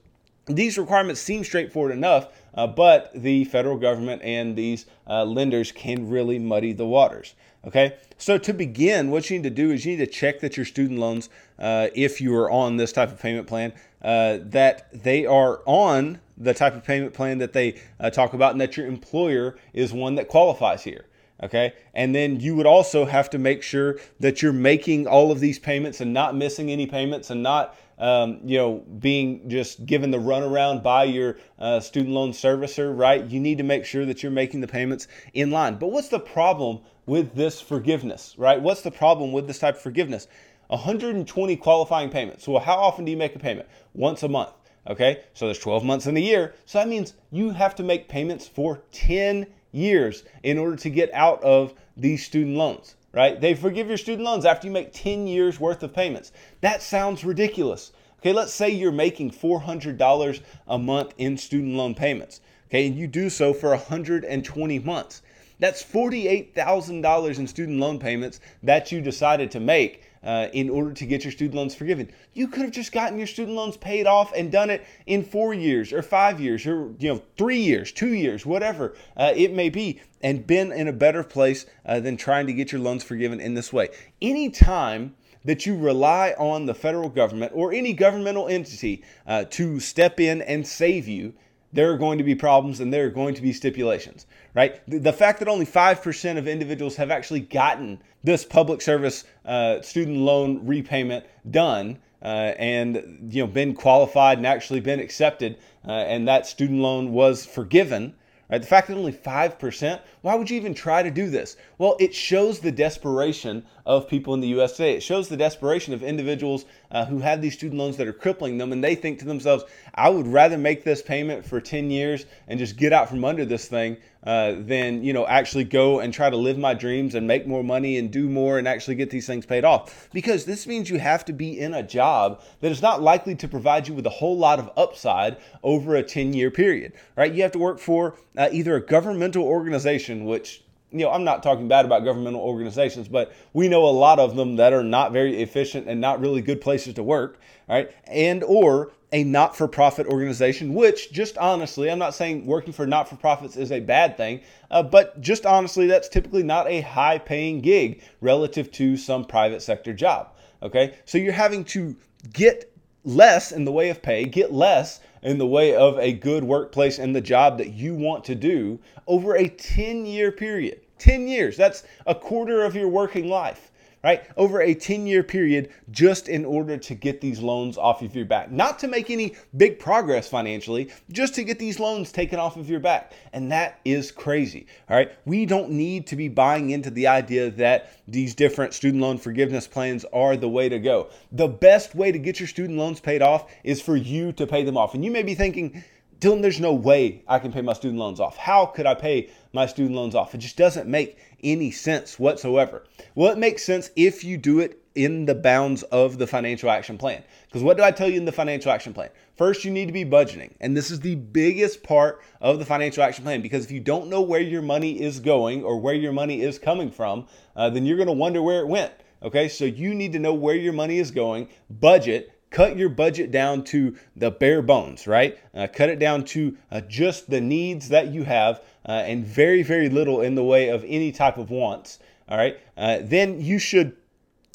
these 0.48 0.78
requirements 0.78 1.22
seem 1.22 1.44
straightforward 1.44 1.92
enough, 1.92 2.28
uh, 2.54 2.68
but 2.68 3.12
the 3.14 3.46
federal 3.46 3.78
government 3.78 4.22
and 4.24 4.56
these 4.56 4.86
uh, 5.08 5.24
lenders 5.24 5.72
can 5.72 6.10
really 6.10 6.40
muddy 6.40 6.74
the 6.74 6.86
waters. 6.86 7.36
Okay, 7.66 7.98
so 8.20 8.38
to 8.38 8.54
begin, 8.54 9.10
what 9.10 9.28
you 9.30 9.38
need 9.38 9.44
to 9.44 9.50
do 9.50 9.72
is 9.72 9.86
you 9.86 9.98
need 9.98 10.06
to 10.06 10.12
check 10.12 10.40
that 10.42 10.56
your 10.56 10.68
student 10.68 11.00
loans, 11.00 11.30
uh, 11.58 11.88
if 11.96 12.22
you 12.22 12.36
are 12.36 12.50
on 12.52 12.78
this 12.78 12.92
type 12.92 13.12
of 13.12 13.20
payment 13.20 13.48
plan, 13.48 13.74
uh, 14.04 14.38
that 14.44 14.88
they 14.94 15.26
are 15.26 15.62
on 15.66 16.20
the 16.38 16.54
type 16.54 16.76
of 16.76 16.84
payment 16.84 17.14
plan 17.14 17.40
that 17.40 17.54
they 17.54 17.82
uh, 18.00 18.12
talk 18.12 18.34
about, 18.34 18.52
and 18.52 18.62
that 18.62 18.78
your 18.78 18.86
employer 18.86 19.58
is 19.74 19.92
one 19.92 20.14
that 20.16 20.28
qualifies 20.28 20.84
here. 20.84 21.06
Okay, 21.44 21.74
and 21.94 22.16
then 22.16 22.40
you 22.40 22.56
would 22.56 22.68
also 22.68 23.04
have 23.06 23.30
to 23.32 23.38
make 23.38 23.62
sure 23.62 23.98
that 24.20 24.42
you're 24.42 24.54
making 24.54 25.06
all 25.08 25.32
of 25.32 25.40
these 25.40 25.60
payments 25.60 26.00
and 26.00 26.14
not 26.14 26.36
missing 26.36 26.70
any 26.72 26.86
payments 26.86 27.30
and 27.30 27.44
not 27.44 27.76
um, 27.98 28.40
you 28.44 28.58
know, 28.58 28.84
being 29.00 29.50
just 29.50 29.86
given 29.86 30.12
the 30.12 30.18
runaround 30.18 30.84
by 30.84 31.06
your 31.06 31.38
uh, 31.60 31.80
student 31.80 32.14
loan 32.14 32.32
servicer, 32.32 32.98
right? 32.98 33.24
You 33.24 33.40
need 33.40 33.58
to 33.58 33.64
make 33.64 33.86
sure 33.86 34.06
that 34.06 34.22
you're 34.22 34.32
making 34.32 34.62
the 34.62 34.68
payments 34.68 35.08
in 35.34 35.52
line. 35.52 35.76
But 35.76 35.92
what's 35.92 36.10
the 36.10 36.20
problem 36.20 36.80
with 37.06 37.36
this 37.36 37.62
forgiveness, 37.62 38.36
right? 38.38 38.62
What's 38.62 38.82
the 38.82 38.92
problem 38.92 39.32
with 39.32 39.48
this 39.48 39.60
type 39.60 39.76
of 39.76 39.82
forgiveness? 39.82 40.28
120 40.68 41.56
qualifying 41.58 42.10
payments. 42.10 42.44
So, 42.44 42.58
how 42.60 42.76
often 42.76 43.06
do 43.06 43.12
you 43.12 43.18
make 43.18 43.36
a 43.36 43.40
payment? 43.40 43.68
Once 43.94 44.24
a 44.24 44.28
month. 44.28 44.54
Okay, 44.88 45.24
so 45.34 45.46
there's 45.46 45.60
12 45.60 45.84
months 45.84 46.06
in 46.06 46.16
a 46.16 46.20
year. 46.20 46.54
So 46.66 46.78
that 46.78 46.88
means 46.88 47.16
you 47.32 47.50
have 47.50 47.74
to 47.76 47.84
make 47.84 48.08
payments 48.08 48.48
for 48.48 48.84
10 48.92 49.48
years 49.72 50.24
in 50.44 50.60
order 50.60 50.76
to 50.76 50.90
get 50.92 51.12
out 51.12 51.44
of 51.44 51.74
these 51.98 52.24
student 52.24 52.56
loans 52.56 52.96
right? 53.16 53.40
They 53.40 53.56
forgive 53.56 53.88
your 53.88 53.98
student 53.98 54.26
loans 54.26 54.46
after 54.46 54.68
you 54.68 54.74
make 54.74 54.92
10 54.94 55.26
years 55.26 55.60
worth 55.60 55.82
of 55.82 55.94
payments. 55.94 56.34
That 56.62 56.84
sounds 56.84 57.24
ridiculous. 57.24 57.94
Okay, 58.20 58.34
let's 58.34 58.54
say 58.54 58.70
you're 58.70 58.92
making 58.92 59.32
$400 59.32 60.42
a 60.68 60.78
month 60.78 61.14
in 61.18 61.38
student 61.38 61.76
loan 61.76 61.96
payments. 61.96 62.42
Okay, 62.68 62.88
and 62.88 62.96
you 62.96 63.08
do 63.08 63.30
so 63.30 63.54
for 63.54 63.70
120 63.70 64.80
months. 64.80 65.22
That's 65.60 65.82
$48,000 65.84 67.40
in 67.40 67.48
student 67.48 67.80
loan 67.80 68.00
payments 68.00 68.42
that 68.64 68.92
you 68.92 69.00
decided 69.00 69.52
to 69.52 69.60
make 69.60 70.05
uh, 70.26 70.48
in 70.54 70.70
order 70.70 70.92
to 70.92 71.06
get 71.06 71.24
your 71.24 71.32
student 71.32 71.56
loans 71.56 71.76
forgiven. 71.76 72.12
You 72.34 72.48
could 72.48 72.64
have 72.64 72.72
just 72.72 72.92
gotten 72.92 73.18
your 73.18 73.28
student 73.28 73.56
loans 73.56 73.78
paid 73.78 74.08
off 74.08 74.34
and 74.36 74.52
done 74.52 74.70
it 74.70 74.86
in 75.06 75.24
four 75.24 75.54
years 75.54 75.94
or 75.94 76.02
five 76.02 76.42
years 76.42 76.66
or 76.66 76.94
you 77.00 77.14
know 77.14 77.22
three 77.38 77.60
years, 77.60 77.92
two 77.92 78.14
years, 78.14 78.46
whatever 78.46 78.96
uh, 79.16 79.32
it 79.36 79.54
may 79.54 79.70
be, 79.70 80.02
and 80.22 80.46
been 80.46 80.72
in 80.72 80.88
a 80.88 80.94
better 80.94 81.24
place 81.24 81.66
uh, 81.86 82.00
than 82.00 82.18
trying 82.18 82.48
to 82.48 82.54
get 82.54 82.72
your 82.72 82.82
loans 82.82 83.04
forgiven 83.04 83.40
in 83.40 83.54
this 83.54 83.72
way. 83.72 83.90
Anytime 84.22 85.16
that 85.46 85.66
you 85.66 85.78
rely 85.78 86.34
on 86.40 86.66
the 86.66 86.74
federal 86.74 87.10
government 87.10 87.52
or 87.56 87.72
any 87.72 87.94
governmental 87.94 88.48
entity 88.48 89.04
uh, 89.28 89.46
to 89.52 89.80
step 89.80 90.20
in 90.20 90.42
and 90.42 90.66
save 90.66 91.08
you, 91.08 91.34
there 91.76 91.92
are 91.92 91.98
going 91.98 92.18
to 92.18 92.24
be 92.24 92.34
problems 92.34 92.80
and 92.80 92.92
there 92.92 93.06
are 93.06 93.10
going 93.10 93.36
to 93.36 93.42
be 93.42 93.52
stipulations, 93.52 94.26
right? 94.54 94.82
The, 94.88 95.14
fact 95.14 95.40
that 95.40 95.48
only 95.48 95.66
5% 95.66 96.38
of 96.38 96.48
individuals 96.48 96.96
have 96.96 97.12
actually 97.12 97.42
gotten 97.42 98.02
this 98.24 98.46
public 98.46 98.82
service 98.82 99.26
uh, 99.46 99.82
student 99.82 100.18
loan 100.18 100.66
repayment 100.66 101.26
done 101.52 102.00
uh, 102.22 102.54
and 102.58 103.30
you 103.30 103.44
know 103.44 103.48
been 103.48 103.74
qualified 103.76 104.38
and 104.38 104.48
actually 104.48 104.80
been 104.80 105.00
accepted 105.00 105.58
uh, 105.86 105.92
and 105.92 106.28
that 106.28 106.48
student 106.48 106.80
loan 106.80 107.12
was 107.12 107.46
forgiven 107.46 108.16
Right? 108.50 108.62
The 108.62 108.68
fact 108.68 108.90
that 108.90 108.98
only 108.98 109.12
5%, 109.12 110.00
why 110.22 110.36
would 110.36 110.50
you 110.50 110.58
even 110.58 110.76
try 110.76 111.02
to 111.02 111.10
do 111.10 111.30
this? 111.30 111.58
Well, 111.80 111.98
it 112.00 112.14
shows 112.14 112.60
the 112.60 112.72
desperation 112.72 113.66
of 113.86 114.10
people 114.10 114.34
in 114.34 114.40
the 114.40 114.48
US 114.60 114.74
today. 114.74 114.96
It 114.96 115.04
shows 115.04 115.30
the 115.30 115.38
desperation 115.38 115.94
of 115.94 116.02
individuals 116.02 116.66
uh, 116.92 117.06
who 117.06 117.20
have 117.20 117.42
these 117.42 117.54
student 117.54 117.80
loans 117.80 117.98
that 117.98 118.08
are 118.08 118.14
crippling 118.14 118.58
them, 118.58 118.72
and 118.72 118.84
they 118.84 118.96
think 118.96 119.20
to 119.20 119.26
themselves, 119.26 119.64
I 119.94 120.10
would 120.10 120.28
rather 120.28 120.58
make 120.58 120.84
this 120.84 121.02
payment 121.02 121.46
for 121.46 121.62
10 121.62 121.92
years 121.92 122.26
and 122.48 122.60
just 122.60 122.78
get 122.78 122.94
out 122.94 123.10
from 123.10 123.24
under 123.24 123.46
this 123.46 123.68
thing 123.68 123.98
uh, 124.26 124.56
than, 124.58 125.04
you 125.04 125.14
know, 125.14 125.28
actually 125.28 125.66
go 125.66 126.00
and 126.00 126.12
try 126.12 126.32
to 126.32 126.36
live 126.36 126.58
my 126.58 126.74
dreams 126.74 127.14
and 127.14 127.28
make 127.28 127.46
more 127.46 127.64
money 127.64 127.98
and 127.98 128.10
do 128.10 128.28
more 128.28 128.58
and 128.58 128.68
actually 128.68 128.96
get 128.96 129.12
these 129.12 129.28
things 129.28 129.46
paid 129.46 129.64
off. 129.64 130.10
Because 130.12 130.46
this 130.46 130.66
means 130.66 130.90
you 130.90 130.98
have 130.98 131.24
to 131.26 131.34
be 131.34 131.60
in 131.60 131.76
a 131.76 131.84
job 131.84 132.42
that 132.62 132.72
is 132.72 132.82
not 132.82 133.04
likely 133.04 133.36
to 133.36 133.48
provide 133.48 133.88
you 133.88 133.94
with 133.94 134.06
a 134.08 134.10
whole 134.10 134.38
lot 134.38 134.58
of 134.58 134.72
upside 134.76 135.38
over 135.62 135.96
a 135.96 136.02
10 136.02 136.34
year 136.34 136.50
period, 136.50 136.94
right? 137.16 137.34
You 137.34 137.44
have 137.44 137.52
to 137.52 137.60
work 137.60 137.80
for 137.80 138.18
uh, 138.36 138.50
either 138.52 138.76
a 138.76 138.82
governmental 138.84 139.44
organization, 139.44 140.26
which 140.26 140.64
you 141.00 141.06
know, 141.06 141.12
I'm 141.12 141.26
not 141.26 141.44
talking 141.44 141.68
bad 141.68 141.84
about 141.84 142.06
governmental 142.06 142.40
organizations, 142.40 143.08
but 143.10 143.34
we 143.54 143.68
know 143.68 143.84
a 143.86 143.92
lot 143.92 144.18
of 144.18 144.36
them 144.36 144.56
that 144.56 144.72
are 144.72 144.84
not 144.84 145.12
very 145.12 145.42
efficient 145.42 145.88
and 145.88 146.00
not 146.00 146.22
really 146.22 146.42
good 146.42 146.62
places 146.62 146.94
to 146.94 147.04
work, 147.04 147.40
right? 147.68 147.92
And 148.08 148.44
or 148.44 148.94
a 149.12 149.24
not-for-profit 149.24 150.08
organization, 150.08 150.74
which 150.74 151.12
just 151.12 151.38
honestly, 151.38 151.92
I'm 151.92 152.00
not 152.00 152.16
saying 152.16 152.46
working 152.46 152.74
for 152.74 152.88
not-for-profits 152.88 153.58
is 153.58 153.72
a 153.72 153.80
bad 153.80 154.18
thing, 154.18 154.42
uh, 154.72 154.84
but 154.84 155.20
just 155.22 155.46
honestly, 155.46 155.86
that's 155.88 156.10
typically 156.10 156.44
not 156.44 156.68
a 156.68 156.82
high-paying 156.82 157.62
gig 157.62 158.02
relative 158.22 158.72
to 158.74 158.96
some 158.96 159.26
private 159.26 159.62
sector 159.62 159.94
job. 159.94 160.30
Okay, 160.64 160.96
so 161.06 161.18
you're 161.18 161.34
having 161.34 161.66
to 161.66 161.96
get 162.32 162.72
less 163.04 163.52
in 163.52 163.66
the 163.66 163.72
way 163.72 163.90
of 163.90 164.02
pay, 164.02 164.26
get 164.26 164.52
less 164.52 165.00
in 165.22 165.38
the 165.38 165.48
way 165.48 165.76
of 165.76 165.98
a 166.00 166.14
good 166.14 166.44
workplace 166.44 167.00
and 167.00 167.16
the 167.16 167.22
job 167.22 167.58
that 167.58 167.74
you 167.74 167.96
want 167.96 168.24
to 168.26 168.36
do 168.36 168.80
over 169.08 169.36
a 169.36 169.48
10 169.48 170.06
year 170.06 170.32
period. 170.32 170.82
10 171.00 171.28
years. 171.28 171.58
That's 171.58 171.84
a 172.06 172.16
quarter 172.16 172.64
of 172.64 172.76
your 172.76 172.88
working 172.88 173.28
life, 173.28 173.72
right? 174.04 174.24
Over 174.38 174.62
a 174.62 174.74
10 174.74 175.08
year 175.08 175.24
period, 175.24 175.70
just 175.92 176.30
in 176.30 176.46
order 176.46 176.78
to 176.78 176.96
get 176.96 177.22
these 177.22 177.40
loans 177.40 177.78
off 177.78 178.02
of 178.02 178.16
your 178.16 178.26
back. 178.26 178.52
Not 178.52 178.80
to 178.80 178.88
make 178.88 179.10
any 179.10 179.36
big 179.58 179.80
progress 179.80 180.28
financially, 180.28 180.92
just 181.12 181.36
to 181.36 181.44
get 181.44 181.60
these 181.60 181.80
loans 181.80 182.12
taken 182.12 182.40
off 182.40 182.56
of 182.56 182.70
your 182.70 182.80
back. 182.80 183.14
And 183.34 183.52
that 183.52 183.80
is 183.84 184.12
crazy, 184.12 184.68
all 184.90 184.96
right? 184.96 185.12
We 185.26 185.46
don't 185.46 185.72
need 185.72 186.08
to 186.08 186.16
be 186.16 186.28
buying 186.28 186.70
into 186.70 186.90
the 186.90 187.08
idea 187.08 187.50
that 187.52 187.92
these 188.08 188.36
different 188.36 188.74
student 188.74 189.02
loan 189.02 189.18
forgiveness 189.18 189.68
plans 189.68 190.06
are 190.14 190.38
the 190.38 190.50
way 190.50 190.70
to 190.70 190.80
go. 190.80 191.10
The 191.32 191.48
best 191.48 191.96
way 191.96 192.12
to 192.12 192.20
get 192.20 192.40
your 192.40 192.48
student 192.48 192.78
loans 192.78 193.00
paid 193.00 193.22
off 193.22 193.52
is 193.64 193.82
for 193.82 193.96
you 193.96 194.32
to 194.34 194.48
pay 194.48 194.64
them 194.64 194.78
off. 194.78 194.94
And 194.94 195.04
you 195.04 195.12
may 195.12 195.24
be 195.24 195.36
thinking, 195.36 195.84
Dylan, 196.20 196.42
there's 196.42 196.62
no 196.62 196.74
way 196.74 197.24
I 197.28 197.40
can 197.40 197.52
pay 197.52 197.62
my 197.62 197.74
student 197.74 198.00
loans 198.00 198.20
off. 198.20 198.38
How 198.38 198.66
could 198.66 198.86
I 198.86 198.96
pay 198.96 199.30
my 199.56 199.66
student 199.66 199.96
loans 199.96 200.14
off? 200.14 200.36
It 200.36 200.40
just 200.40 200.58
doesn't 200.58 200.88
make 200.88 201.18
any 201.44 201.72
sense 201.72 202.20
whatsoever. 202.20 202.84
Well, 203.16 203.32
it 203.32 203.40
makes 203.40 203.64
sense 203.64 203.90
if 203.96 204.24
you 204.24 204.38
do 204.38 204.60
it 204.60 204.82
in 204.96 205.26
the 205.26 205.36
bounds 205.36 205.84
of 205.84 206.18
the 206.18 206.28
financial 206.28 206.70
action 206.70 206.98
plan. 206.98 207.24
Because 207.48 207.62
what 207.62 207.78
do 207.78 207.84
I 207.84 207.92
tell 207.92 208.10
you 208.10 208.18
in 208.18 208.26
the 208.26 208.32
financial 208.32 208.72
action 208.72 208.94
plan? 208.94 209.10
First, 209.36 209.66
you 209.66 209.72
need 209.72 209.88
to 209.88 209.92
be 209.92 210.06
budgeting. 210.06 210.52
And 210.62 210.76
this 210.76 210.90
is 210.90 211.02
the 211.02 211.16
biggest 211.16 211.84
part 211.84 212.22
of 212.40 212.60
the 212.60 212.66
financial 212.66 213.04
action 213.04 213.24
plan 213.24 213.42
because 213.42 213.66
if 213.66 213.72
you 213.72 213.82
don't 213.82 214.08
know 214.08 214.22
where 214.22 214.40
your 214.40 214.62
money 214.62 215.02
is 215.02 215.20
going 215.20 215.64
or 215.64 215.80
where 215.80 215.94
your 215.94 216.14
money 216.14 216.42
is 216.42 216.58
coming 216.58 216.90
from, 216.90 217.28
uh, 217.56 217.70
then 217.70 217.86
you're 217.86 217.98
going 217.98 218.08
to 218.08 218.14
wonder 218.14 218.42
where 218.42 218.62
it 218.62 218.68
went. 218.68 218.94
Okay, 219.22 219.48
so 219.48 219.66
you 219.66 219.94
need 219.94 220.14
to 220.14 220.20
know 220.20 220.34
where 220.34 220.56
your 220.56 220.74
money 220.74 221.00
is 221.00 221.10
going, 221.10 221.50
budget, 221.70 222.32
cut 222.52 222.78
your 222.78 222.90
budget 222.90 223.32
down 223.32 223.64
to 223.66 223.98
the 224.16 224.32
bare 224.32 224.62
bones, 224.62 225.08
right? 225.08 225.38
Uh, 225.54 225.68
cut 225.68 225.90
it 225.90 226.00
down 226.00 226.24
to 226.24 226.56
uh, 226.72 226.80
just 226.82 227.30
the 227.30 227.42
needs 227.42 227.90
that 227.90 228.08
you 228.08 228.24
have 228.24 228.62
uh, 228.88 228.92
and 228.92 229.26
very, 229.26 229.64
very 229.64 229.90
little 229.90 230.22
in 230.22 230.36
the 230.36 230.44
way 230.44 230.70
of 230.70 230.84
any 230.88 231.12
type 231.12 231.38
of 231.38 231.50
wants, 231.50 232.00
all 232.30 232.38
right? 232.38 232.60
Uh, 232.78 233.00
then 233.02 233.42
you 233.42 233.60
should 233.60 233.96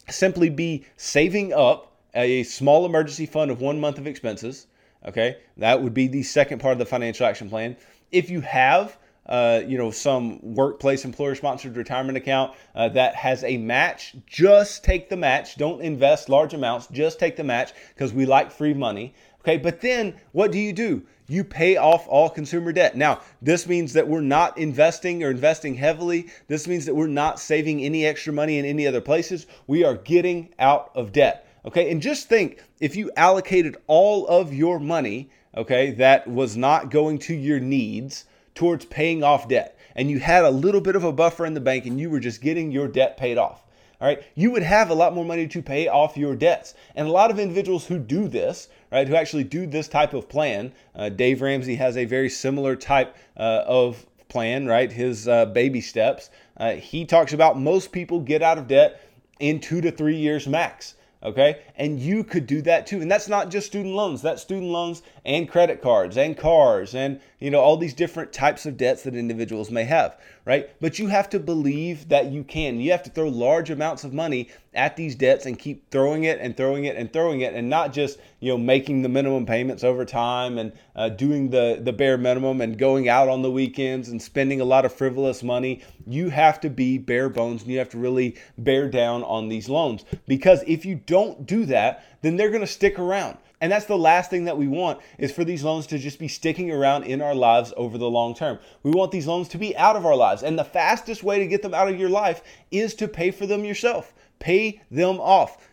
simply 0.09 0.49
be 0.49 0.85
saving 0.97 1.53
up 1.53 1.93
a 2.15 2.43
small 2.45 2.87
emergency 2.87 3.27
fund 3.27 3.51
of 3.51 3.61
one 3.61 3.81
month 3.81 3.99
of 3.99 4.07
expenses, 4.07 4.67
okay? 5.07 5.39
That 5.57 5.83
would 5.83 5.95
be 5.95 6.09
the 6.09 6.23
second 6.23 6.61
part 6.61 6.73
of 6.73 6.79
the 6.79 6.87
financial 6.87 7.27
action 7.27 7.49
plan. 7.49 7.77
If 8.11 8.31
you 8.31 8.41
have 8.41 8.97
uh, 9.31 9.63
you 9.65 9.79
know, 9.79 9.93
some 9.93 10.41
workplace 10.43 11.05
employer 11.05 11.37
sponsored 11.37 11.77
retirement 11.77 12.19
account 12.19 12.53
uh, 12.75 12.89
that 12.89 13.15
has 13.15 13.45
a 13.45 13.57
match, 13.59 14.17
just 14.27 14.83
take 14.83 15.09
the 15.09 15.17
match. 15.17 15.57
Don't 15.57 15.81
invest 15.81 16.29
large 16.29 16.53
amounts. 16.53 16.89
Just 16.89 17.21
take 17.21 17.37
the 17.37 17.45
match 17.45 17.73
because 17.95 18.13
we 18.13 18.27
like 18.27 18.51
free 18.51 18.75
money. 18.75 19.15
Okay, 19.41 19.57
but 19.57 19.81
then 19.81 20.15
what 20.33 20.53
do 20.53 20.59
you 20.59 20.73
do? 20.73 21.03
You 21.29 21.45
pay 21.45 21.77
off 21.77 22.07
all 22.09 22.29
consumer 22.29 22.73
debt. 22.73 22.97
Now, 22.97 23.21
this 23.41 23.67
means 23.69 23.93
that 23.93 24.09
we're 24.09 24.21
not 24.21 24.59
investing 24.59 25.23
or 25.23 25.31
investing 25.31 25.75
heavily. 25.75 26.29
This 26.49 26.67
means 26.67 26.85
that 26.87 26.95
we're 26.95 27.07
not 27.07 27.39
saving 27.39 27.83
any 27.83 28.05
extra 28.05 28.33
money 28.33 28.59
in 28.59 28.65
any 28.65 28.87
other 28.87 29.01
places. 29.01 29.47
We 29.67 29.85
are 29.85 29.95
getting 29.95 30.49
out 30.59 30.91
of 30.95 31.13
debt. 31.13 31.47
Okay, 31.65 31.91
and 31.91 32.03
just 32.03 32.29
think 32.29 32.63
if 32.81 32.97
you 32.97 33.11
allocated 33.17 33.77
all 33.87 34.27
of 34.27 34.53
your 34.53 34.81
money, 34.81 35.31
okay, 35.57 35.93
that 35.93 36.27
was 36.27 36.57
not 36.57 36.91
going 36.91 37.19
to 37.21 37.35
your 37.35 37.61
needs 37.61 38.25
towards 38.55 38.85
paying 38.87 39.23
off 39.23 39.49
debt 39.49 39.79
and 39.97 40.11
you 40.11 40.19
had 40.19 40.45
a 40.45 40.51
little 40.51 40.81
bit 40.81 40.97
of 40.97 41.05
a 41.05 41.13
buffer 41.13 41.45
in 41.45 41.55
the 41.55 41.61
bank 41.61 41.87
and 41.87 42.01
you 42.01 42.11
were 42.11 42.21
just 42.21 42.41
getting 42.41 42.71
your 42.71 42.89
debt 42.89 43.17
paid 43.17 43.39
off, 43.39 43.65
all 44.01 44.09
right, 44.09 44.23
you 44.35 44.51
would 44.51 44.63
have 44.63 44.89
a 44.89 44.95
lot 44.95 45.15
more 45.15 45.25
money 45.25 45.47
to 45.47 45.63
pay 45.63 45.89
off 45.89 46.17
your 46.17 46.35
debts. 46.35 46.75
And 46.95 47.07
a 47.07 47.11
lot 47.11 47.31
of 47.31 47.39
individuals 47.39 47.87
who 47.87 47.99
do 47.99 48.29
this, 48.29 48.69
right, 48.91 49.09
who 49.09 49.15
actually 49.15 49.45
do 49.45 49.67
this 49.67 49.89
type 49.89 50.15
of 50.15 50.29
plan, 50.29 50.73
uh, 50.95 51.09
Dave 51.09 51.43
Ramsey 51.43 51.77
has 51.77 51.97
a 51.97 52.05
very 52.05 52.29
similar 52.29 52.77
type 52.77 53.17
uh, 53.37 53.65
of 53.67 54.07
plan, 54.29 54.67
right, 54.67 54.91
his 54.91 55.29
uh, 55.29 55.47
baby 55.47 55.81
steps. 55.81 56.31
Uh, 56.57 56.73
he 56.73 57.05
talks 57.05 57.33
about 57.33 57.59
most 57.59 57.93
people 57.93 58.21
get 58.21 58.43
out 58.43 58.59
of 58.59 58.69
debt 58.69 59.03
in 59.39 59.61
two 59.61 59.81
to 59.81 59.91
three 59.91 60.17
years 60.17 60.47
max 60.47 60.95
okay? 61.23 61.63
And 61.77 62.01
you 62.01 62.25
could 62.25 62.47
do 62.47 62.63
that 62.63 62.87
too. 62.87 63.01
And 63.01 63.11
that's 63.11 63.29
not 63.29 63.51
just 63.51 63.67
student 63.67 63.95
loans, 63.95 64.23
that's 64.23 64.43
student 64.43 64.71
loans 64.71 65.03
and 65.25 65.49
credit 65.49 65.83
cards 65.83 66.17
and 66.17 66.37
cars 66.37 66.95
and, 66.95 67.21
you 67.39 67.51
know, 67.51 67.61
all 67.61 67.77
these 67.77 67.95
different 67.95 68.33
types 68.33 68.67
of 68.67 68.77
debts 68.77 69.03
that 69.03 69.15
individuals 69.15 69.71
may 69.71 69.85
have, 69.85 70.19
right? 70.45 70.71
But 70.81 70.99
you 70.99 71.09
have 71.09 71.29
to 71.31 71.39
believe 71.39 72.09
that 72.09 72.31
you 72.31 72.45
can. 72.45 72.81
You 72.81 72.91
have 72.93 73.03
to 73.05 73.11
throw 73.11 73.29
large 73.29 73.71
amounts 73.71 74.05
of 74.05 74.13
money 74.13 74.49
at 74.73 74.97
these 74.97 75.15
debts 75.15 75.47
and 75.47 75.59
keep 75.59 75.91
throwing 75.91 76.25
it 76.25 76.39
and 76.41 76.57
throwing 76.57 76.85
it 76.85 76.97
and 76.97 77.13
throwing 77.13 77.41
it 77.41 77.55
and 77.55 77.69
not 77.69 77.93
just, 77.93 78.19
you 78.41 78.51
know, 78.51 78.59
making 78.59 79.03
the 79.03 79.09
minimum 79.09 79.47
payments 79.47 79.85
over 79.85 80.05
time 80.05 80.59
and 80.59 80.73
uh, 80.97 81.09
doing 81.09 81.51
the, 81.51 81.81
the 81.83 81.93
bare 81.93 82.17
minimum 82.19 82.61
and 82.61 82.79
going 82.79 83.09
out 83.09 83.29
on 83.29 83.43
the 83.43 83.51
weekends 83.51 84.09
and 84.09 84.21
spending 84.21 84.61
a 84.61 84.65
lot 84.65 84.85
of 84.85 84.93
frivolous 84.93 85.43
money. 85.43 85.83
You 86.07 86.31
have 86.31 86.61
to 86.61 86.71
be 86.71 86.99
bare 86.99 87.29
bones 87.29 87.63
and 87.63 87.71
you 87.71 87.79
have 87.79 87.91
to 87.91 87.99
really 87.99 88.37
bear 88.59 88.89
down 88.89 89.23
on 89.25 89.49
these 89.49 89.69
loans 89.69 90.05
because 90.27 90.63
if 90.67 90.85
you 90.85 90.95
don't 90.95 91.47
do 91.47 91.65
that, 91.67 92.05
then 92.23 92.37
they're 92.37 92.51
going 92.51 92.61
to 92.61 92.67
stick 92.67 92.99
around. 92.99 93.39
And 93.61 93.71
that's 93.71 93.87
the 93.87 93.99
last 93.99 94.31
thing 94.31 94.45
that 94.47 94.57
we 94.57 94.69
want 94.69 95.01
is 95.19 95.33
for 95.33 95.45
these 95.45 95.63
loans 95.63 95.87
to 95.89 95.99
just 95.99 96.19
be 96.19 96.29
sticking 96.29 96.71
around 96.71 97.05
in 97.05 97.21
our 97.21 97.35
lives 97.35 97.75
over 97.77 97.99
the 97.99 98.09
long 98.09 98.35
term. 98.35 98.59
We 98.83 98.91
want 98.91 99.13
these 99.13 99.27
loans 99.27 99.49
to 99.49 99.59
be 99.59 99.77
out 99.77 99.97
of 99.97 100.07
our 100.07 100.17
lives. 100.17 100.43
And 100.43 100.59
the 100.59 100.65
fastest 100.65 101.23
way 101.23 101.39
to 101.39 101.47
get 101.47 101.61
them 101.63 101.75
out 101.75 101.89
of 101.89 102.01
your 102.01 102.09
life 102.09 102.43
is 102.71 102.95
to 102.95 103.09
pay 103.09 103.31
for 103.31 103.47
them 103.47 103.65
yourself. 103.65 104.15
Pay 104.39 104.81
them 104.91 105.21
off. 105.21 105.69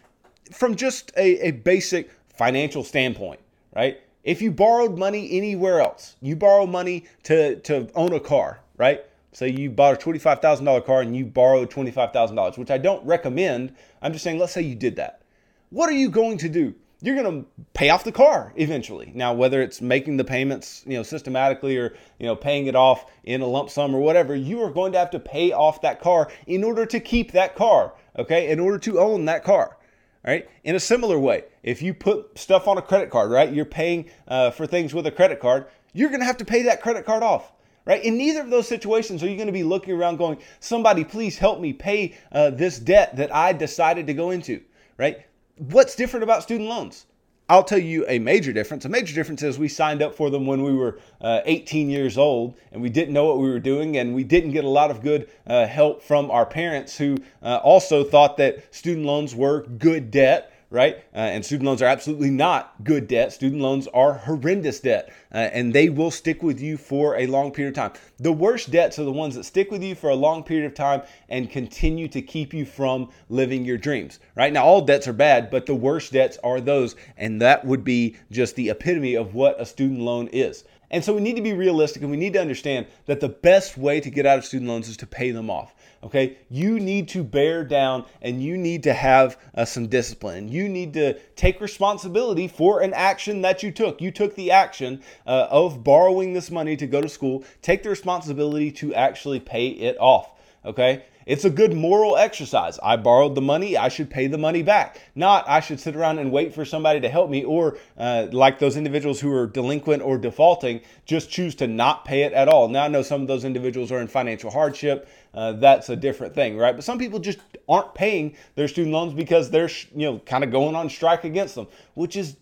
From 0.51 0.75
just 0.75 1.11
a, 1.15 1.47
a 1.47 1.51
basic 1.51 2.11
financial 2.27 2.83
standpoint, 2.83 3.39
right? 3.75 4.01
If 4.23 4.41
you 4.41 4.51
borrowed 4.51 4.97
money 4.97 5.29
anywhere 5.31 5.79
else, 5.79 6.17
you 6.21 6.35
borrow 6.35 6.65
money 6.65 7.05
to, 7.23 7.55
to 7.61 7.89
own 7.95 8.11
a 8.11 8.19
car, 8.19 8.59
right? 8.75 9.05
Say 9.31 9.49
you 9.49 9.69
bought 9.69 10.03
a 10.03 10.05
$25,000 10.05 10.85
car 10.85 11.01
and 11.01 11.15
you 11.15 11.25
borrowed 11.25 11.69
$25,000, 11.69 12.57
which 12.57 12.71
I 12.71 12.77
don't 12.77 13.05
recommend. 13.05 13.75
I'm 14.01 14.11
just 14.11 14.23
saying, 14.23 14.39
let's 14.39 14.51
say 14.51 14.61
you 14.61 14.75
did 14.75 14.97
that. 14.97 15.21
What 15.69 15.89
are 15.89 15.93
you 15.93 16.09
going 16.09 16.37
to 16.39 16.49
do? 16.49 16.75
You're 17.01 17.15
going 17.15 17.43
to 17.43 17.49
pay 17.73 17.89
off 17.89 18.03
the 18.03 18.11
car 18.11 18.53
eventually. 18.55 19.11
Now, 19.13 19.33
whether 19.33 19.61
it's 19.61 19.81
making 19.81 20.17
the 20.17 20.23
payments, 20.23 20.83
you 20.87 20.97
know, 20.97 21.03
systematically 21.03 21.77
or, 21.77 21.95
you 22.17 22.25
know, 22.25 22.35
paying 22.35 22.65
it 22.65 22.75
off 22.75 23.11
in 23.23 23.41
a 23.41 23.45
lump 23.45 23.69
sum 23.69 23.93
or 23.93 23.99
whatever, 23.99 24.35
you 24.35 24.61
are 24.63 24.71
going 24.71 24.91
to 24.93 24.97
have 24.97 25.11
to 25.11 25.19
pay 25.19 25.51
off 25.51 25.81
that 25.81 26.01
car 26.01 26.31
in 26.47 26.63
order 26.63 26.87
to 26.87 26.99
keep 26.99 27.31
that 27.33 27.55
car, 27.55 27.93
okay? 28.17 28.49
In 28.49 28.59
order 28.59 28.79
to 28.79 28.99
own 28.99 29.25
that 29.25 29.43
car. 29.43 29.77
Right? 30.25 30.49
In 30.63 30.75
a 30.75 30.79
similar 30.79 31.17
way, 31.17 31.45
if 31.63 31.81
you 31.81 31.93
put 31.93 32.37
stuff 32.37 32.67
on 32.67 32.77
a 32.77 32.81
credit 32.81 33.09
card, 33.09 33.31
right, 33.31 33.53
you're 33.53 33.63
paying 33.63 34.09
uh, 34.27 34.51
for 34.51 34.67
things 34.67 34.93
with 34.93 35.07
a 35.07 35.11
credit 35.11 35.39
card, 35.39 35.67
you're 35.93 36.09
going 36.09 36.19
to 36.19 36.25
have 36.25 36.37
to 36.37 36.45
pay 36.45 36.63
that 36.63 36.81
credit 36.81 37.05
card 37.05 37.23
off 37.23 37.53
right? 37.87 38.03
In 38.03 38.17
neither 38.17 38.41
of 38.41 38.49
those 38.49 38.67
situations 38.67 39.23
are 39.23 39.29
you 39.29 39.37
going 39.37 39.47
to 39.47 39.53
be 39.53 39.63
looking 39.63 39.93
around 39.93 40.17
going, 40.17 40.37
somebody 40.59 41.05
please 41.05 41.37
help 41.37 41.61
me 41.61 41.71
pay 41.71 42.15
uh, 42.33 42.49
this 42.49 42.79
debt 42.79 43.15
that 43.15 43.33
I 43.33 43.53
decided 43.53 44.07
to 44.07 44.13
go 44.13 44.31
into, 44.31 44.61
right? 44.97 45.25
What's 45.57 45.95
different 45.95 46.23
about 46.23 46.43
student 46.43 46.69
loans? 46.69 47.07
I'll 47.49 47.63
tell 47.63 47.79
you 47.79 48.05
a 48.07 48.19
major 48.19 48.51
difference. 48.51 48.83
A 48.85 48.89
major 48.89 49.15
difference 49.15 49.41
is 49.41 49.57
we 49.57 49.69
signed 49.69 50.01
up 50.01 50.13
for 50.13 50.29
them 50.29 50.45
when 50.45 50.61
we 50.63 50.73
were 50.73 50.99
uh, 51.21 51.39
18 51.45 51.89
years 51.89 52.17
old 52.17 52.55
and 52.71 52.81
we 52.81 52.89
didn't 52.89 53.13
know 53.13 53.25
what 53.25 53.39
we 53.39 53.49
were 53.49 53.59
doing 53.59 53.97
and 53.97 54.13
we 54.13 54.23
didn't 54.23 54.51
get 54.51 54.65
a 54.65 54.69
lot 54.69 54.91
of 54.91 55.01
good 55.01 55.29
uh, 55.47 55.65
help 55.65 56.03
from 56.03 56.29
our 56.29 56.45
parents 56.45 56.97
who 56.97 57.17
uh, 57.41 57.55
also 57.63 58.03
thought 58.03 58.37
that 58.37 58.75
student 58.75 59.05
loans 59.05 59.33
were 59.33 59.63
good 59.63 60.11
debt 60.11 60.51
right? 60.69 60.97
Uh, 61.13 61.19
and 61.19 61.45
student 61.45 61.65
loans 61.65 61.81
are 61.81 61.85
absolutely 61.87 62.29
not 62.29 62.75
good 62.83 63.07
debt. 63.07 63.31
Student 63.31 63.61
loans 63.61 63.87
are 63.87 64.13
horrendous 64.13 64.79
debt, 64.79 65.13
uh, 65.33 65.37
and 65.37 65.73
they 65.73 65.89
will 65.89 66.11
stick 66.11 66.43
with 66.43 66.59
you 66.59 66.77
for 66.77 67.15
a 67.15 67.25
long 67.27 67.51
period 67.51 67.77
of 67.77 67.91
time. 67.91 68.01
The 68.19 68.31
worst 68.31 68.69
debts 68.71 68.99
are 68.99 69.05
the 69.05 69.11
ones 69.11 69.35
that 69.35 69.45
stick 69.45 69.71
with 69.71 69.83
you 69.83 69.95
for 69.95 70.09
a 70.09 70.15
long 70.15 70.43
period 70.43 70.65
of 70.65 70.73
time 70.73 71.03
and 71.29 71.49
continue 71.49 72.07
to 72.09 72.21
keep 72.21 72.53
you 72.53 72.65
from 72.65 73.09
living 73.29 73.63
your 73.63 73.77
dreams, 73.77 74.19
right? 74.35 74.51
Now, 74.51 74.65
all 74.65 74.81
debts 74.81 75.07
are 75.07 75.13
bad, 75.13 75.49
but 75.49 75.65
the 75.65 75.75
worst 75.75 76.11
debts 76.11 76.37
are 76.43 76.59
those, 76.59 76.95
and 77.15 77.41
that 77.41 77.65
would 77.65 77.83
be 77.83 78.17
just 78.31 78.55
the 78.55 78.69
epitome 78.69 79.15
of 79.15 79.33
what 79.33 79.59
a 79.61 79.65
student 79.65 80.01
loan 80.01 80.27
is. 80.27 80.65
And 80.89 81.03
so 81.03 81.13
we 81.13 81.21
need 81.21 81.35
to 81.35 81.41
be 81.41 81.53
realistic 81.53 82.01
and 82.01 82.11
we 82.11 82.17
need 82.17 82.33
to 82.33 82.41
understand 82.41 82.87
that 83.07 83.19
the 83.19 83.29
best 83.29 83.77
way 83.77 83.99
to 83.99 84.09
get 84.09 84.25
out 84.25 84.37
of 84.37 84.45
student 84.45 84.69
loans 84.69 84.87
is 84.87 84.97
to 84.97 85.07
pay 85.07 85.31
them 85.31 85.49
off. 85.49 85.75
Okay, 86.07 86.37
you 86.49 86.79
need 86.79 87.09
to 87.09 87.21
bear 87.21 87.65
down 87.65 88.05
and 88.21 88.41
you 88.41 88.55
need 88.55 88.81
to 88.83 88.93
have 88.93 89.37
uh, 89.53 89.65
some 89.65 89.87
discipline. 89.87 90.47
You 90.47 90.69
need 90.69 90.93
to 90.93 91.19
take 91.35 91.59
responsibility 91.59 92.47
for 92.47 92.79
an 92.79 92.93
action 92.93 93.41
that 93.41 93.61
you 93.61 93.73
took. 93.73 93.99
You 93.99 94.09
took 94.11 94.33
the 94.35 94.51
action 94.51 95.01
uh, 95.25 95.47
of 95.49 95.83
borrowing 95.83 96.31
this 96.31 96.49
money 96.49 96.77
to 96.77 96.87
go 96.87 97.01
to 97.01 97.09
school. 97.09 97.43
Take 97.61 97.83
the 97.83 97.89
responsibility 97.89 98.71
to 98.71 98.95
actually 98.95 99.41
pay 99.41 99.67
it 99.67 99.97
off. 99.99 100.31
Okay, 100.63 101.03
it's 101.27 101.43
a 101.43 101.49
good 101.49 101.73
moral 101.73 102.15
exercise. 102.15 102.79
I 102.81 102.95
borrowed 102.95 103.35
the 103.35 103.41
money, 103.41 103.75
I 103.75 103.89
should 103.89 104.09
pay 104.09 104.27
the 104.27 104.37
money 104.37 104.63
back. 104.63 105.01
Not 105.13 105.47
I 105.47 105.59
should 105.59 105.79
sit 105.79 105.95
around 105.95 106.19
and 106.19 106.31
wait 106.31 106.55
for 106.55 106.63
somebody 106.63 107.01
to 107.01 107.09
help 107.09 107.29
me, 107.29 107.43
or 107.43 107.77
uh, 107.97 108.27
like 108.31 108.59
those 108.59 108.77
individuals 108.77 109.19
who 109.19 109.31
are 109.33 109.45
delinquent 109.45 110.01
or 110.01 110.17
defaulting, 110.17 110.81
just 111.05 111.29
choose 111.29 111.53
to 111.55 111.67
not 111.67 112.05
pay 112.05 112.23
it 112.23 112.31
at 112.31 112.47
all. 112.47 112.69
Now, 112.69 112.85
I 112.85 112.87
know 112.87 113.01
some 113.01 113.21
of 113.21 113.27
those 113.27 113.43
individuals 113.43 113.91
are 113.91 113.99
in 113.99 114.07
financial 114.07 114.49
hardship. 114.49 115.09
Uh, 115.33 115.51
that's 115.51 115.89
a 115.89 115.95
different 115.95 116.33
thing, 116.33 116.57
right? 116.57 116.73
But 116.73 116.85
some 116.85 116.97
people 116.97 117.19
just 117.19 117.39
aren't 117.67 117.93
paying 117.93 118.35
their 118.55 118.69
student 118.69 118.93
loans 118.93 119.13
because 119.13 119.49
they're, 119.49 119.69
you 119.93 120.05
know, 120.09 120.19
kind 120.19 120.43
of 120.45 120.51
going 120.51 120.75
on 120.75 120.89
strike 120.89 121.25
against 121.25 121.55
them, 121.55 121.67
which 121.93 122.15
is 122.15 122.37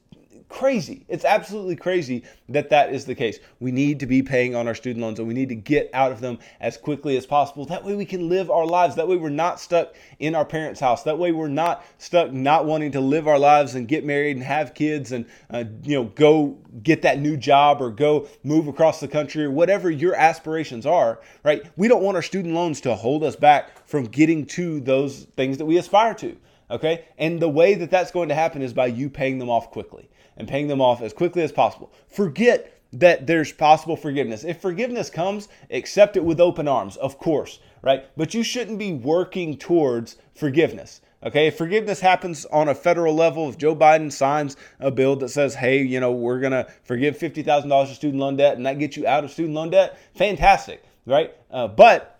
crazy. 0.56 1.04
It's 1.10 1.26
absolutely 1.26 1.76
crazy 1.76 2.24
that 2.48 2.70
that 2.70 2.94
is 2.94 3.04
the 3.04 3.14
case. 3.14 3.40
We 3.60 3.74
need 3.74 4.00
to 4.00 4.06
be 4.06 4.24
paying 4.24 4.56
on 4.56 4.70
our 4.70 4.74
student 4.74 5.04
loans 5.04 5.20
and 5.20 5.28
we 5.28 5.34
need 5.34 5.50
to 5.50 5.56
get 5.56 5.90
out 5.94 6.14
of 6.14 6.22
them 6.22 6.40
as 6.62 6.78
quickly 6.78 7.18
as 7.18 7.26
possible. 7.26 7.66
That 7.66 7.84
way 7.84 7.94
we 7.94 8.06
can 8.06 8.30
live 8.30 8.50
our 8.50 8.66
lives. 8.66 8.96
That 8.96 9.10
way 9.10 9.18
we're 9.18 9.30
not 9.30 9.60
stuck 9.60 9.96
in 10.18 10.34
our 10.34 10.46
parents' 10.46 10.80
house. 10.80 11.04
That 11.04 11.20
way 11.20 11.34
we're 11.34 11.50
not 11.50 11.84
stuck 11.98 12.32
not 12.32 12.66
wanting 12.66 12.94
to 12.94 13.02
live 13.02 13.28
our 13.28 13.38
lives 13.38 13.76
and 13.76 13.86
get 13.86 14.06
married 14.06 14.38
and 14.38 14.46
have 14.46 14.74
kids 14.74 15.12
and 15.12 15.26
uh, 15.50 15.66
you 15.84 15.96
know 15.98 16.06
go 16.16 16.58
get 16.82 17.02
that 17.02 17.20
new 17.20 17.36
job 17.36 17.82
or 17.82 17.92
go 17.92 18.30
move 18.44 18.70
across 18.70 19.02
the 19.02 19.10
country 19.10 19.44
or 19.44 19.52
whatever 19.52 19.92
your 19.92 20.16
aspirations 20.16 20.86
are, 20.86 21.20
right? 21.44 21.64
We 21.76 21.90
don't 21.90 22.02
want 22.02 22.16
our 22.16 22.24
student 22.24 22.54
loans 22.54 22.80
to 22.82 22.96
hold 22.96 23.26
us 23.26 23.36
back 23.36 23.86
from 23.86 24.06
getting 24.06 24.46
to 24.46 24.80
those 24.80 25.26
things 25.36 25.58
that 25.58 25.66
we 25.66 25.78
aspire 25.78 26.14
to. 26.16 26.38
Okay? 26.72 27.06
And 27.18 27.42
the 27.42 27.50
way 27.50 27.76
that 27.76 27.92
that's 27.92 28.10
going 28.10 28.30
to 28.30 28.36
happen 28.36 28.62
is 28.62 28.74
by 28.74 28.88
you 28.88 29.10
paying 29.10 29.38
them 29.38 29.50
off 29.50 29.70
quickly 29.70 30.10
and 30.38 30.48
paying 30.48 30.68
them 30.68 30.82
off 30.82 31.02
as 31.02 31.14
quickly 31.14 31.44
as 31.44 31.52
possible. 31.52 31.92
Forget 32.08 32.72
that 32.94 33.28
there's 33.28 33.52
possible 33.52 33.98
forgiveness. 33.98 34.44
If 34.44 34.62
forgiveness 34.62 35.10
comes, 35.10 35.48
accept 35.70 36.18
it 36.18 36.24
with 36.24 36.40
open 36.40 36.68
arms, 36.68 36.96
of 36.98 37.18
course, 37.18 37.60
right? 37.82 38.06
But 38.16 38.34
you 38.34 38.44
shouldn't 38.44 38.80
be 38.80 38.94
working 38.94 39.58
towards 39.58 40.18
forgiveness. 40.34 41.02
Okay, 41.24 41.48
if 41.48 41.58
forgiveness 41.58 42.00
happens 42.00 42.46
on 42.46 42.70
a 42.70 42.76
federal 42.76 43.16
level, 43.16 43.50
if 43.50 43.58
Joe 43.58 43.76
Biden 43.76 44.12
signs 44.12 44.58
a 44.80 44.92
bill 44.92 45.16
that 45.18 45.30
says, 45.30 45.56
hey, 45.56 45.82
you 45.82 46.00
know, 46.00 46.12
we're 46.12 46.40
to 46.52 46.68
forgive 46.84 47.18
$50,000 47.18 47.82
of 47.82 47.90
student 47.90 48.20
loan 48.20 48.38
debt 48.38 48.58
and 48.58 48.66
that 48.66 48.78
gets 48.78 48.96
you 48.96 49.08
out 49.08 49.24
of 49.24 49.32
student 49.32 49.56
loan 49.56 49.72
debt, 49.72 49.98
fantastic, 50.14 50.84
right? 51.08 51.34
Uh, 51.50 51.68
but 51.68 52.20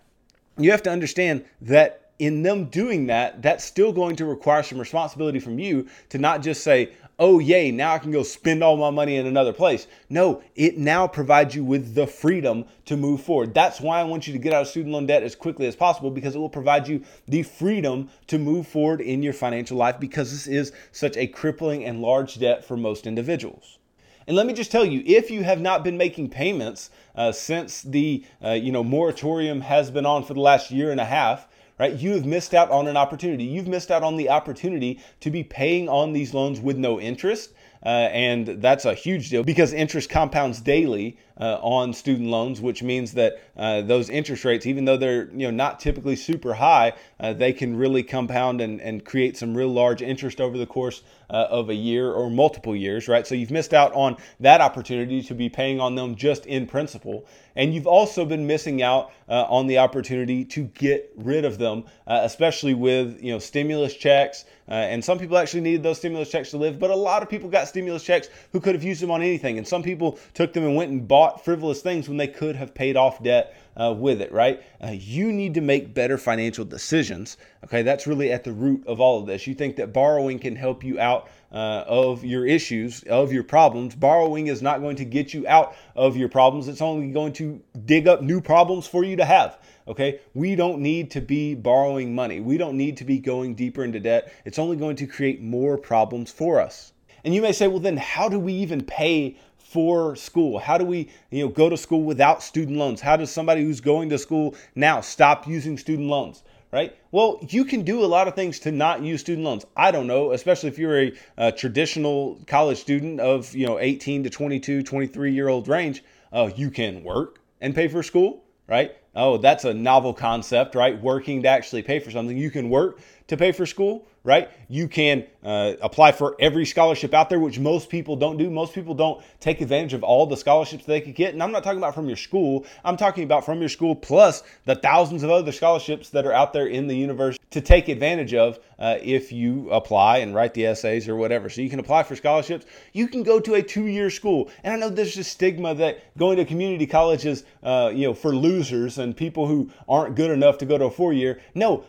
you 0.58 0.72
have 0.72 0.82
to 0.82 0.90
understand 0.90 1.44
that 1.60 2.10
in 2.18 2.42
them 2.42 2.64
doing 2.64 3.06
that, 3.06 3.42
that's 3.42 3.64
still 3.64 3.92
going 3.92 4.16
to 4.16 4.24
require 4.24 4.62
some 4.62 4.78
responsibility 4.78 5.38
from 5.38 5.58
you 5.58 5.86
to 6.08 6.18
not 6.18 6.42
just 6.42 6.64
say, 6.64 6.92
oh, 7.18 7.38
yay, 7.38 7.70
now 7.70 7.94
I 7.94 7.98
can 7.98 8.10
go 8.10 8.22
spend 8.22 8.62
all 8.62 8.76
my 8.76 8.90
money 8.90 9.16
in 9.16 9.26
another 9.26 9.52
place. 9.52 9.86
No, 10.10 10.42
it 10.54 10.76
now 10.76 11.06
provides 11.08 11.54
you 11.54 11.64
with 11.64 11.94
the 11.94 12.06
freedom 12.06 12.66
to 12.84 12.96
move 12.96 13.22
forward. 13.22 13.54
That's 13.54 13.80
why 13.80 14.00
I 14.00 14.04
want 14.04 14.26
you 14.26 14.32
to 14.34 14.38
get 14.38 14.52
out 14.52 14.62
of 14.62 14.68
student 14.68 14.92
loan 14.92 15.06
debt 15.06 15.22
as 15.22 15.34
quickly 15.34 15.66
as 15.66 15.76
possible 15.76 16.10
because 16.10 16.34
it 16.34 16.38
will 16.38 16.48
provide 16.48 16.88
you 16.88 17.02
the 17.26 17.42
freedom 17.42 18.10
to 18.26 18.38
move 18.38 18.66
forward 18.66 19.00
in 19.00 19.22
your 19.22 19.32
financial 19.32 19.78
life 19.78 19.98
because 19.98 20.30
this 20.30 20.46
is 20.46 20.72
such 20.92 21.16
a 21.16 21.26
crippling 21.26 21.84
and 21.84 22.02
large 22.02 22.38
debt 22.38 22.64
for 22.64 22.76
most 22.76 23.06
individuals. 23.06 23.78
And 24.26 24.36
let 24.36 24.46
me 24.46 24.52
just 24.52 24.72
tell 24.72 24.84
you, 24.84 25.02
if 25.06 25.30
you 25.30 25.44
have 25.44 25.60
not 25.60 25.84
been 25.84 25.96
making 25.96 26.30
payments 26.30 26.90
uh, 27.14 27.30
since 27.30 27.82
the 27.82 28.24
uh, 28.44 28.50
you 28.50 28.72
know 28.72 28.82
moratorium 28.82 29.60
has 29.62 29.90
been 29.90 30.04
on 30.04 30.24
for 30.24 30.34
the 30.34 30.40
last 30.40 30.70
year 30.70 30.90
and 30.90 31.00
a 31.00 31.04
half, 31.04 31.46
right? 31.78 31.94
You 31.94 32.12
have 32.12 32.24
missed 32.24 32.54
out 32.54 32.70
on 32.70 32.86
an 32.88 32.96
opportunity. 32.96 33.44
You've 33.44 33.68
missed 33.68 33.90
out 33.90 34.02
on 34.02 34.16
the 34.16 34.30
opportunity 34.30 35.00
to 35.20 35.30
be 35.30 35.44
paying 35.44 35.88
on 35.88 36.12
these 36.12 36.34
loans 36.34 36.60
with 36.60 36.76
no 36.76 37.00
interest. 37.00 37.52
Uh, 37.84 38.08
and 38.10 38.46
that's 38.60 38.84
a 38.84 38.94
huge 38.94 39.30
deal 39.30 39.44
because 39.44 39.72
interest 39.72 40.10
compounds 40.10 40.60
daily 40.60 41.16
uh, 41.38 41.58
on 41.60 41.92
student 41.92 42.30
loans, 42.30 42.60
which 42.60 42.82
means 42.82 43.12
that 43.12 43.42
uh, 43.56 43.82
those 43.82 44.08
interest 44.08 44.44
rates, 44.44 44.66
even 44.66 44.84
though 44.86 44.96
they're 44.96 45.28
you 45.32 45.46
know 45.46 45.50
not 45.50 45.78
typically 45.78 46.16
super 46.16 46.54
high, 46.54 46.92
uh, 47.20 47.32
they 47.32 47.52
can 47.52 47.76
really 47.76 48.02
compound 48.02 48.60
and, 48.60 48.80
and 48.80 49.04
create 49.04 49.36
some 49.36 49.54
real 49.54 49.68
large 49.68 50.00
interest 50.00 50.40
over 50.40 50.56
the 50.56 50.66
course 50.66 51.02
uh, 51.28 51.46
of 51.50 51.68
a 51.68 51.74
year 51.74 52.10
or 52.10 52.30
multiple 52.30 52.74
years, 52.74 53.08
right? 53.08 53.26
So 53.26 53.34
you've 53.34 53.50
missed 53.50 53.74
out 53.74 53.92
on 53.92 54.16
that 54.40 54.60
opportunity 54.60 55.22
to 55.24 55.34
be 55.34 55.48
paying 55.48 55.80
on 55.80 55.94
them 55.94 56.14
just 56.14 56.46
in 56.46 56.66
principle, 56.66 57.26
and 57.54 57.74
you've 57.74 57.86
also 57.86 58.24
been 58.24 58.46
missing 58.46 58.82
out 58.82 59.10
uh, 59.28 59.44
on 59.48 59.66
the 59.66 59.78
opportunity 59.78 60.44
to 60.44 60.64
get 60.64 61.12
rid 61.16 61.44
of 61.44 61.58
them, 61.58 61.84
especially 62.06 62.74
with 62.74 63.22
you 63.22 63.32
know 63.32 63.38
stimulus 63.38 63.94
checks. 63.94 64.44
and 64.68 65.04
some 65.04 65.18
people 65.18 65.36
actually 65.36 65.60
needed 65.60 65.82
those 65.82 65.98
stimulus 65.98 66.30
checks 66.30 66.50
to 66.50 66.56
live, 66.56 66.78
but 66.78 66.90
a 66.90 66.96
lot 66.96 67.22
of 67.22 67.28
people 67.28 67.50
got 67.50 67.68
stimulus 67.68 68.02
checks 68.02 68.28
who 68.52 68.60
could 68.60 68.74
have 68.74 68.84
used 68.84 69.02
them 69.02 69.10
on 69.10 69.20
anything, 69.20 69.58
and 69.58 69.66
some 69.66 69.82
people 69.82 70.18
took 70.32 70.52
them 70.52 70.64
and 70.64 70.76
went 70.76 70.90
and 70.90 71.06
bought 71.06 71.25
bought 71.26 71.44
frivolous 71.44 71.82
things 71.82 72.08
when 72.08 72.18
they 72.18 72.28
could 72.28 72.54
have 72.54 72.72
paid 72.72 72.96
off 72.96 73.20
debt 73.20 73.56
uh, 73.76 73.92
with 73.92 74.20
it, 74.20 74.30
right? 74.30 74.62
Uh, 74.80 74.92
you 74.92 75.32
need 75.32 75.54
to 75.54 75.60
make 75.60 75.92
better 75.92 76.16
financial 76.16 76.64
decisions. 76.64 77.36
Okay, 77.64 77.82
that's 77.82 78.06
really 78.06 78.30
at 78.30 78.44
the 78.44 78.52
root 78.52 78.86
of 78.86 79.00
all 79.00 79.18
of 79.18 79.26
this. 79.26 79.44
You 79.44 79.52
think 79.52 79.74
that 79.74 79.92
borrowing 79.92 80.38
can 80.38 80.54
help 80.54 80.84
you 80.84 81.00
out 81.00 81.28
uh, 81.50 81.82
of 81.88 82.24
your 82.24 82.46
issues, 82.46 83.02
of 83.02 83.32
your 83.32 83.42
problems. 83.42 83.96
Borrowing 83.96 84.46
is 84.46 84.62
not 84.62 84.80
going 84.80 84.94
to 84.96 85.04
get 85.04 85.34
you 85.34 85.44
out 85.48 85.74
of 85.96 86.16
your 86.16 86.28
problems, 86.28 86.68
it's 86.68 86.80
only 86.80 87.10
going 87.10 87.32
to 87.32 87.60
dig 87.84 88.06
up 88.06 88.22
new 88.22 88.40
problems 88.40 88.86
for 88.86 89.02
you 89.02 89.16
to 89.16 89.24
have. 89.24 89.58
Okay, 89.88 90.20
we 90.32 90.54
don't 90.54 90.78
need 90.78 91.10
to 91.10 91.20
be 91.20 91.56
borrowing 91.56 92.14
money. 92.14 92.38
We 92.38 92.56
don't 92.56 92.76
need 92.76 92.98
to 92.98 93.04
be 93.04 93.18
going 93.18 93.56
deeper 93.56 93.82
into 93.82 93.98
debt. 93.98 94.32
It's 94.44 94.60
only 94.60 94.76
going 94.76 94.94
to 94.96 95.08
create 95.08 95.42
more 95.42 95.76
problems 95.76 96.30
for 96.30 96.60
us. 96.60 96.92
And 97.24 97.34
you 97.34 97.42
may 97.42 97.50
say, 97.50 97.66
well, 97.66 97.80
then 97.80 97.96
how 97.96 98.28
do 98.28 98.38
we 98.38 98.52
even 98.52 98.84
pay 98.84 99.36
for 99.68 100.14
school? 100.14 100.58
How 100.58 100.78
do 100.78 100.84
we, 100.84 101.08
you 101.30 101.44
know, 101.44 101.48
go 101.48 101.68
to 101.68 101.76
school 101.76 102.02
without 102.02 102.42
student 102.42 102.78
loans? 102.78 103.00
How 103.00 103.16
does 103.16 103.30
somebody 103.30 103.62
who's 103.62 103.80
going 103.80 104.08
to 104.10 104.18
school 104.18 104.54
now 104.74 105.00
stop 105.00 105.46
using 105.46 105.76
student 105.76 106.08
loans? 106.08 106.42
Right? 106.72 106.96
Well, 107.10 107.38
you 107.48 107.64
can 107.64 107.82
do 107.82 108.04
a 108.04 108.06
lot 108.06 108.28
of 108.28 108.34
things 108.34 108.58
to 108.60 108.72
not 108.72 109.02
use 109.02 109.20
student 109.20 109.44
loans. 109.44 109.64
I 109.76 109.90
don't 109.90 110.06
know, 110.06 110.32
especially 110.32 110.68
if 110.68 110.78
you're 110.78 111.00
a, 111.00 111.12
a 111.38 111.52
traditional 111.52 112.38
college 112.46 112.78
student 112.78 113.20
of, 113.20 113.54
you 113.54 113.66
know, 113.66 113.78
18 113.78 114.24
to 114.24 114.30
22, 114.30 114.82
23 114.82 115.32
year 115.32 115.48
old 115.48 115.68
range. 115.68 116.04
Uh, 116.32 116.50
you 116.54 116.70
can 116.70 117.02
work 117.02 117.40
and 117.60 117.74
pay 117.74 117.88
for 117.88 118.02
school, 118.02 118.44
right? 118.68 118.96
Oh, 119.14 119.38
that's 119.38 119.64
a 119.64 119.72
novel 119.72 120.12
concept, 120.12 120.74
right? 120.74 121.00
Working 121.00 121.42
to 121.42 121.48
actually 121.48 121.82
pay 121.82 121.98
for 121.98 122.10
something. 122.10 122.36
You 122.36 122.50
can 122.50 122.68
work 122.68 122.98
to 123.28 123.36
pay 123.36 123.52
for 123.52 123.66
school, 123.66 124.06
right? 124.22 124.50
You 124.68 124.88
can 124.88 125.24
uh, 125.44 125.74
apply 125.82 126.12
for 126.12 126.36
every 126.38 126.64
scholarship 126.64 127.14
out 127.14 127.28
there, 127.28 127.40
which 127.40 127.58
most 127.58 127.88
people 127.88 128.16
don't 128.16 128.36
do. 128.36 128.50
Most 128.50 128.72
people 128.72 128.94
don't 128.94 129.22
take 129.40 129.60
advantage 129.60 129.94
of 129.94 130.02
all 130.02 130.26
the 130.26 130.36
scholarships 130.36 130.84
they 130.84 131.00
could 131.00 131.14
get. 131.14 131.32
And 131.32 131.42
I'm 131.42 131.52
not 131.52 131.64
talking 131.64 131.78
about 131.78 131.94
from 131.94 132.06
your 132.06 132.16
school, 132.16 132.66
I'm 132.84 132.96
talking 132.96 133.24
about 133.24 133.44
from 133.44 133.60
your 133.60 133.68
school 133.68 133.94
plus 133.94 134.42
the 134.64 134.76
thousands 134.76 135.22
of 135.22 135.30
other 135.30 135.52
scholarships 135.52 136.10
that 136.10 136.26
are 136.26 136.32
out 136.32 136.52
there 136.52 136.66
in 136.66 136.86
the 136.86 136.96
universe 136.96 137.36
to 137.50 137.60
take 137.60 137.88
advantage 137.88 138.34
of 138.34 138.58
uh, 138.78 138.98
if 139.00 139.32
you 139.32 139.70
apply 139.70 140.18
and 140.18 140.34
write 140.34 140.54
the 140.54 140.66
essays 140.66 141.08
or 141.08 141.16
whatever. 141.16 141.48
So 141.48 141.62
you 141.62 141.70
can 141.70 141.78
apply 141.78 142.02
for 142.02 142.16
scholarships. 142.16 142.66
You 142.92 143.08
can 143.08 143.22
go 143.22 143.40
to 143.40 143.54
a 143.54 143.62
two 143.62 143.86
year 143.86 144.10
school. 144.10 144.50
And 144.62 144.74
I 144.74 144.76
know 144.76 144.90
there's 144.90 145.16
a 145.16 145.24
stigma 145.24 145.74
that 145.76 146.16
going 146.18 146.36
to 146.36 146.44
community 146.44 146.86
colleges, 146.86 147.44
uh, 147.62 147.92
you 147.94 148.06
know, 148.06 148.14
for 148.14 148.34
losers 148.34 148.98
and 148.98 149.16
people 149.16 149.46
who 149.46 149.70
aren't 149.88 150.16
good 150.16 150.30
enough 150.30 150.58
to 150.58 150.66
go 150.66 150.76
to 150.76 150.86
a 150.86 150.90
four 150.90 151.12
year. 151.12 151.40
No, 151.54 151.84